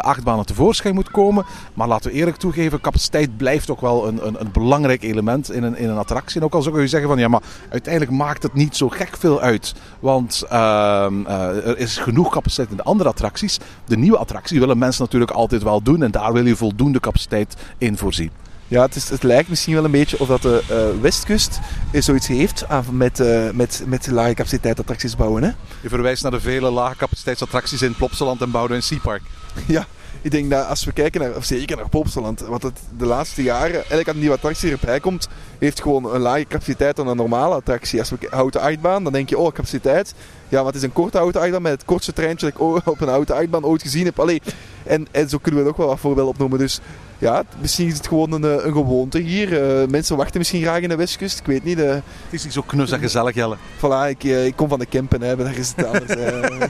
achtbanen 0.00 0.46
tevoorschijn 0.46 0.94
moet 0.94 1.10
komen. 1.10 1.44
Maar 1.74 1.88
laten 1.88 2.10
we 2.10 2.16
eerlijk 2.16 2.36
toegeven, 2.36 2.80
capaciteit 2.80 3.36
blijft 3.36 3.70
ook 3.70 3.80
wel 3.80 4.08
een, 4.08 4.26
een, 4.26 4.40
een 4.40 4.52
belangrijk 4.52 5.02
element 5.02 5.52
in 5.52 5.62
een, 5.62 5.76
in 5.76 5.88
een 5.88 5.98
attractie. 5.98 6.40
En 6.40 6.46
ook 6.46 6.54
al 6.54 6.62
zou 6.62 6.80
je 6.80 6.88
zeggen 6.88 7.08
van 7.08 7.18
ja, 7.18 7.28
maar 7.28 7.42
uiteindelijk 7.68 8.12
maakt 8.16 8.42
het 8.42 8.54
niet 8.54 8.76
zo 8.76 8.88
gek 8.88 9.16
veel 9.18 9.40
uit. 9.40 9.74
Want 10.00 10.44
ehm, 10.48 11.26
er 11.26 11.78
is 11.78 11.96
genoeg 11.96 12.32
capaciteit 12.32 12.70
in 12.70 12.76
de 12.76 12.82
andere 12.82 13.08
attracties. 13.08 13.58
De 13.84 13.96
nieuwe 13.96 14.18
attractie 14.18 14.60
willen 14.60 14.78
mensen 14.78 15.02
natuurlijk 15.02 15.30
altijd 15.30 15.62
wel 15.62 15.82
doen. 15.82 16.02
En 16.02 16.10
daar 16.10 16.32
wil 16.32 16.46
je 16.46 16.56
voldoende 16.56 17.00
capaciteit 17.00 17.56
in 17.78 17.96
voorzien. 17.96 18.30
Ja, 18.70 18.82
het, 18.82 18.94
is, 18.94 19.08
het 19.08 19.22
lijkt 19.22 19.48
misschien 19.48 19.74
wel 19.74 19.84
een 19.84 19.90
beetje 19.90 20.20
of 20.20 20.28
dat 20.28 20.42
de 20.42 20.62
uh, 20.70 21.02
Westkust 21.02 21.58
zoiets 21.92 22.26
heeft 22.26 22.66
met, 22.90 23.20
uh, 23.20 23.50
met, 23.50 23.82
met 23.86 24.06
lage 24.06 24.34
capaciteit 24.34 24.78
attracties 24.78 25.16
bouwen. 25.16 25.42
Hè? 25.42 25.50
Je 25.80 25.88
verwijst 25.88 26.22
naar 26.22 26.32
de 26.32 26.40
vele 26.40 26.70
lage 26.70 26.96
capaciteitsattracties 26.96 27.82
in 27.82 27.94
Plopsaland 27.94 28.40
en 28.40 28.50
Bouden 28.50 28.76
en 28.76 28.82
Seapark. 28.82 29.22
Ja, 29.66 29.86
ik 30.22 30.30
denk 30.30 30.50
dat 30.50 30.66
als 30.66 30.84
we 30.84 30.92
kijken 30.92 31.20
naar, 31.20 31.36
of 31.36 31.44
zeker 31.44 31.76
naar 31.76 31.88
Plopsaland, 31.88 32.40
wat 32.40 32.62
het 32.62 32.78
de 32.98 33.06
laatste 33.06 33.42
jaren, 33.42 33.82
aan 33.90 34.02
een 34.04 34.18
nieuwe 34.18 34.34
attractie 34.34 34.70
erbij 34.70 35.00
komt, 35.00 35.28
heeft 35.58 35.82
gewoon 35.82 36.14
een 36.14 36.20
lage 36.20 36.46
capaciteit 36.48 36.96
dan 36.96 37.08
een 37.08 37.16
normale 37.16 37.54
attractie. 37.54 37.98
Als 37.98 38.10
we 38.10 38.16
houten 38.30 38.60
achtbaan, 38.60 39.04
dan 39.04 39.12
denk 39.12 39.28
je, 39.28 39.38
oh, 39.38 39.52
capaciteit. 39.52 40.14
Ja, 40.50 40.66
het 40.66 40.74
is 40.74 40.82
een 40.82 40.92
korte 40.92 41.18
houten 41.18 41.40
achtbaan 41.40 41.62
met 41.62 41.72
het 41.72 41.84
kortste 41.84 42.12
treintje 42.12 42.46
dat 42.46 42.54
ik 42.54 42.86
op 42.86 43.00
een 43.00 43.08
houten 43.08 43.36
achtbaan 43.36 43.64
ooit 43.64 43.82
gezien 43.82 44.04
heb. 44.04 44.18
Allee, 44.18 44.42
en, 44.82 45.06
en 45.10 45.28
zo 45.28 45.38
kunnen 45.38 45.60
we 45.60 45.66
nog 45.66 45.76
wel 45.76 45.86
wat 45.86 45.98
voorbeelden 46.00 46.32
opnoemen. 46.32 46.58
Dus 46.58 46.80
ja, 47.20 47.42
misschien 47.60 47.86
is 47.86 47.96
het 47.96 48.08
gewoon 48.08 48.32
een, 48.32 48.42
een 48.66 48.72
gewoonte 48.72 49.18
hier. 49.18 49.80
Uh, 49.82 49.88
mensen 49.88 50.16
wachten 50.16 50.38
misschien 50.38 50.62
graag 50.62 50.80
in 50.80 50.88
de 50.88 50.96
Westkust. 50.96 51.38
Ik 51.38 51.46
weet 51.46 51.64
niet. 51.64 51.78
Uh... 51.78 51.90
Het 51.90 52.02
is 52.30 52.44
niet 52.44 52.52
zo 52.52 52.62
knus 52.66 52.90
en 52.90 52.98
gezellig, 52.98 53.34
Jelle. 53.34 53.56
Voilà, 53.76 54.08
ik, 54.08 54.24
uh, 54.24 54.46
ik 54.46 54.56
kom 54.56 54.68
van 54.68 54.78
de 54.78 54.86
campen, 54.86 55.22
hè, 55.22 55.36
daar 55.36 55.56
is 55.56 55.72
het 55.76 55.86
anders. 55.86 56.14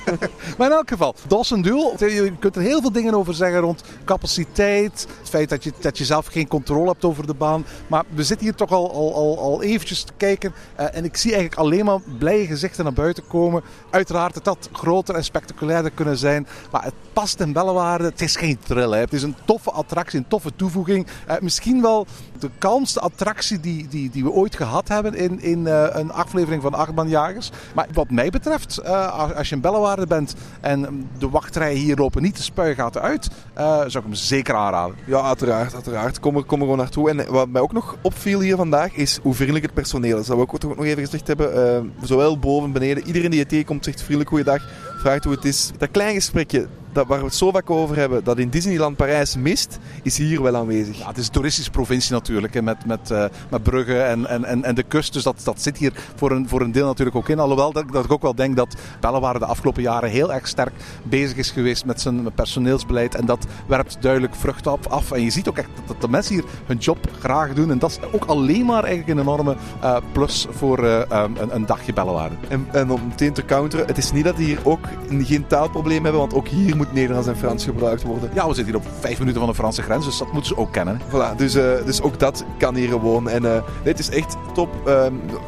maar 0.58 0.66
in 0.66 0.76
elk 0.76 0.88
geval, 0.88 1.14
Dawson 1.26 1.62
Duel. 1.62 1.94
Je 1.98 2.32
kunt 2.38 2.56
er 2.56 2.62
heel 2.62 2.80
veel 2.80 2.92
dingen 2.92 3.14
over 3.14 3.34
zeggen 3.34 3.60
rond 3.60 3.82
capaciteit. 4.04 5.06
Het 5.18 5.28
feit 5.28 5.48
dat 5.48 5.64
je, 5.64 5.72
dat 5.80 5.98
je 5.98 6.04
zelf 6.04 6.26
geen 6.26 6.48
controle 6.48 6.88
hebt 6.88 7.04
over 7.04 7.26
de 7.26 7.34
baan. 7.34 7.64
Maar 7.86 8.04
we 8.14 8.22
zitten 8.22 8.46
hier 8.46 8.56
toch 8.56 8.70
al, 8.70 8.92
al, 8.92 9.14
al, 9.14 9.38
al 9.38 9.62
eventjes 9.62 10.02
te 10.02 10.12
kijken. 10.16 10.52
en 10.74 11.04
ik 11.04 11.16
zie 11.16 11.32
eigenlijk 11.32 11.60
alleen 11.60 11.84
maar 11.84 11.98
blije 12.18 12.46
gezichten 12.46 12.84
naar 12.84 12.92
buiten 12.92 13.26
komen. 13.26 13.62
Uiteraard, 13.90 14.34
het 14.34 14.46
had 14.46 14.68
groter 14.72 15.14
en 15.14 15.24
spectaculairder 15.24 15.90
kunnen 15.90 16.16
zijn. 16.16 16.46
Maar 16.70 16.84
het 16.84 16.94
past 17.12 17.40
in 17.40 17.52
Bellewaarde. 17.52 18.04
Het 18.04 18.20
is 18.20 18.36
geen 18.36 18.58
thrill. 18.58 18.90
Hè. 18.90 18.98
Het 18.98 19.12
is 19.12 19.22
een 19.22 19.36
toffe 19.44 19.70
attractie, 19.70 20.18
een 20.18 20.28
toffe 20.28 20.52
toevoeging. 20.56 21.06
Uh, 21.28 21.34
misschien 21.40 21.82
wel 21.82 22.06
de 22.38 22.50
kalmste 22.58 23.00
attractie 23.00 23.60
die, 23.60 23.88
die, 23.88 24.10
die 24.10 24.24
we 24.24 24.30
ooit 24.30 24.56
gehad 24.56 24.88
hebben 24.88 25.14
in, 25.14 25.40
in 25.40 25.58
uh, 25.58 25.86
een 25.90 26.12
aflevering 26.12 26.62
van 26.62 26.74
Achtbaanjagers. 26.74 27.50
Maar 27.74 27.86
wat 27.92 28.10
mij 28.10 28.30
betreft, 28.30 28.80
uh, 28.84 29.36
als 29.36 29.48
je 29.48 29.54
in 29.54 29.60
Bellewaarde 29.60 30.06
bent 30.06 30.34
en 30.60 31.08
de 31.18 31.28
wachtrijen 31.28 31.78
hier 31.78 31.96
lopen 31.96 32.22
niet 32.22 32.36
de 32.36 32.42
spuigaten 32.42 33.02
uit, 33.02 33.28
zou 33.54 33.98
ik 33.98 34.02
hem 34.02 34.14
zeker 34.14 34.54
aanraden. 34.54 34.96
Ja, 35.06 35.20
uiteraard. 35.20 35.74
uiteraard. 35.74 36.20
Kom, 36.20 36.36
er, 36.36 36.44
kom 36.44 36.58
er 36.58 36.64
gewoon 36.64 36.78
naartoe. 36.78 37.10
En 37.10 37.32
wat 37.32 37.48
mij 37.48 37.60
ook 37.60 37.72
nog 37.72 37.96
opviel 38.02 38.40
hier 38.40 38.56
vandaag 38.56 38.92
is 38.92 39.18
hoe 39.22 39.34
vriendelijk 39.34 39.64
het 39.64 39.74
personeel 39.74 40.18
is. 40.18 40.26
Dat 40.26 40.36
we 40.36 40.42
ook 40.42 40.62
nog 40.62 40.84
even 40.84 41.04
gezegd 41.04 41.26
hebben. 41.26 41.92
zowel 42.02 42.38
boven, 42.38 42.72
beneden. 42.72 43.06
Iedereen 43.06 43.30
die 43.30 43.38
je 43.38 43.46
tegenkomt 43.60 43.84
zegt 43.84 43.98
vriendelijk 43.98 44.28
goeiedag. 44.28 44.62
Vraagt 44.98 45.24
hoe 45.24 45.34
het 45.34 45.44
is. 45.44 45.70
Dat 45.78 45.90
klein 45.90 46.14
gesprekje, 46.14 46.66
dat, 46.92 47.06
waar 47.06 47.18
we 47.18 47.24
het 47.24 47.34
zo 47.34 47.50
vaak 47.50 47.70
over 47.70 47.96
hebben, 47.96 48.24
dat 48.24 48.38
in 48.38 48.48
Disneyland 48.48 48.96
Parijs 48.96 49.36
mist, 49.36 49.78
is 50.02 50.18
hier 50.18 50.42
wel 50.42 50.56
aanwezig. 50.56 50.98
Ja, 50.98 51.06
het 51.06 51.18
is 51.18 51.26
een 51.26 51.32
toeristische 51.32 51.70
provincie 51.70 52.12
natuurlijk, 52.12 52.54
hè, 52.54 52.62
met, 52.62 52.86
met, 52.86 53.10
uh, 53.10 53.24
met 53.50 53.62
Brugge 53.62 54.02
en, 54.02 54.26
en, 54.26 54.64
en 54.64 54.74
de 54.74 54.82
kust. 54.82 55.12
Dus 55.12 55.22
dat, 55.22 55.40
dat 55.44 55.62
zit 55.62 55.78
hier 55.78 55.92
voor 56.14 56.30
een, 56.30 56.48
voor 56.48 56.60
een 56.60 56.72
deel 56.72 56.86
natuurlijk 56.86 57.16
ook 57.16 57.28
in. 57.28 57.38
Alhoewel 57.38 57.72
dat, 57.72 57.92
dat 57.92 58.04
ik 58.04 58.12
ook 58.12 58.22
wel 58.22 58.34
denk 58.34 58.56
dat 58.56 58.76
Bellewaarde 59.00 59.38
de 59.38 59.44
afgelopen 59.44 59.82
jaren 59.82 60.10
heel 60.10 60.32
erg 60.32 60.48
sterk 60.48 60.72
bezig 61.02 61.36
is 61.36 61.50
geweest 61.50 61.84
met 61.84 62.00
zijn 62.00 62.32
personeelsbeleid. 62.34 63.14
En 63.14 63.26
dat 63.26 63.46
werpt 63.66 63.96
duidelijk 64.00 64.34
vrucht 64.34 64.66
op, 64.66 64.86
af. 64.86 65.12
En 65.12 65.22
je 65.22 65.30
ziet 65.30 65.48
ook 65.48 65.58
echt 65.58 65.68
dat 65.86 66.00
de 66.00 66.08
mensen 66.08 66.34
hier 66.34 66.44
hun 66.66 66.78
job 66.78 66.98
graag 67.18 67.54
doen. 67.54 67.70
En 67.70 67.78
dat 67.78 67.90
is 67.90 67.98
ook 68.12 68.24
alleen 68.24 68.64
maar 68.64 68.84
eigenlijk 68.84 69.18
een 69.18 69.26
enorme 69.26 69.56
uh, 69.82 69.96
plus 70.12 70.46
voor 70.50 70.84
uh, 70.84 70.98
um, 70.98 71.36
een, 71.36 71.54
een, 71.54 71.66
dagje 71.66 71.92
Bellewaarde. 71.92 72.34
En, 72.48 72.66
en 72.72 72.90
om 72.90 73.00
meteen 73.08 73.32
te 73.32 73.44
counteren, 73.44 73.86
het 73.86 73.98
is 73.98 74.12
niet 74.12 74.24
dat 74.24 74.36
we 74.36 74.42
hier 74.42 74.58
ook 74.62 74.86
geen 75.08 75.46
taalprobleem 75.46 76.02
hebben, 76.02 76.20
want 76.20 76.34
ook 76.34 76.48
hier 76.48 76.76
moet 76.80 76.92
Nederlands 76.92 77.28
en 77.28 77.36
Frans 77.36 77.64
gebruikt 77.64 78.02
worden. 78.02 78.30
Ja, 78.34 78.48
we 78.48 78.54
zitten 78.54 78.74
hier 78.74 78.82
op 78.82 78.88
vijf 79.00 79.18
minuten 79.18 79.40
van 79.40 79.50
de 79.50 79.56
Franse 79.56 79.82
grens, 79.82 80.04
dus 80.04 80.18
dat 80.18 80.32
moeten 80.32 80.54
ze 80.54 80.60
ook 80.60 80.72
kennen. 80.72 81.00
Voilà, 81.08 81.36
dus, 81.36 81.54
uh, 81.54 81.62
dus 81.84 82.02
ook 82.02 82.18
dat 82.18 82.44
kan 82.58 82.74
hier 82.74 82.88
gewoon. 82.88 83.28
En 83.28 83.42
uh, 83.42 83.62
dit 83.82 83.98
is 83.98 84.10
echt 84.10 84.36
top. 84.54 84.68
Uh, 84.78 84.84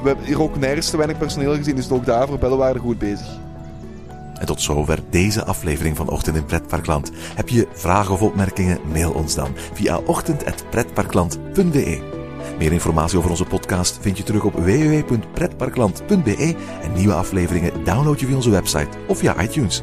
we 0.02 0.04
hebben 0.04 0.24
hier 0.24 0.42
ook 0.42 0.58
nergens 0.58 0.90
te 0.90 0.96
weinig 0.96 1.18
personeel 1.18 1.54
gezien, 1.54 1.76
dus 1.76 1.90
ook 1.90 2.06
daarvoor 2.06 2.38
Bellewaarde 2.38 2.78
goed 2.78 2.98
bezig. 2.98 3.26
En 4.38 4.46
tot 4.46 4.60
zover 4.60 4.98
deze 5.10 5.44
aflevering 5.44 5.96
van 5.96 6.08
Ochtend 6.08 6.36
in 6.36 6.44
Pretparkland. 6.44 7.10
Heb 7.34 7.48
je 7.48 7.68
vragen 7.72 8.14
of 8.14 8.22
opmerkingen? 8.22 8.78
Mail 8.92 9.12
ons 9.12 9.34
dan 9.34 9.50
via 9.72 10.00
ochtend.pretparkland.be. 10.06 12.00
Meer 12.58 12.72
informatie 12.72 13.18
over 13.18 13.30
onze 13.30 13.44
podcast 13.44 13.98
vind 14.00 14.16
je 14.16 14.22
terug 14.22 14.44
op 14.44 14.54
www.pretparkland.be 14.54 16.56
en 16.82 16.92
nieuwe 16.92 17.14
afleveringen 17.14 17.84
download 17.84 18.20
je 18.20 18.26
via 18.26 18.36
onze 18.36 18.50
website 18.50 18.88
of 19.08 19.18
via 19.18 19.42
iTunes. 19.42 19.82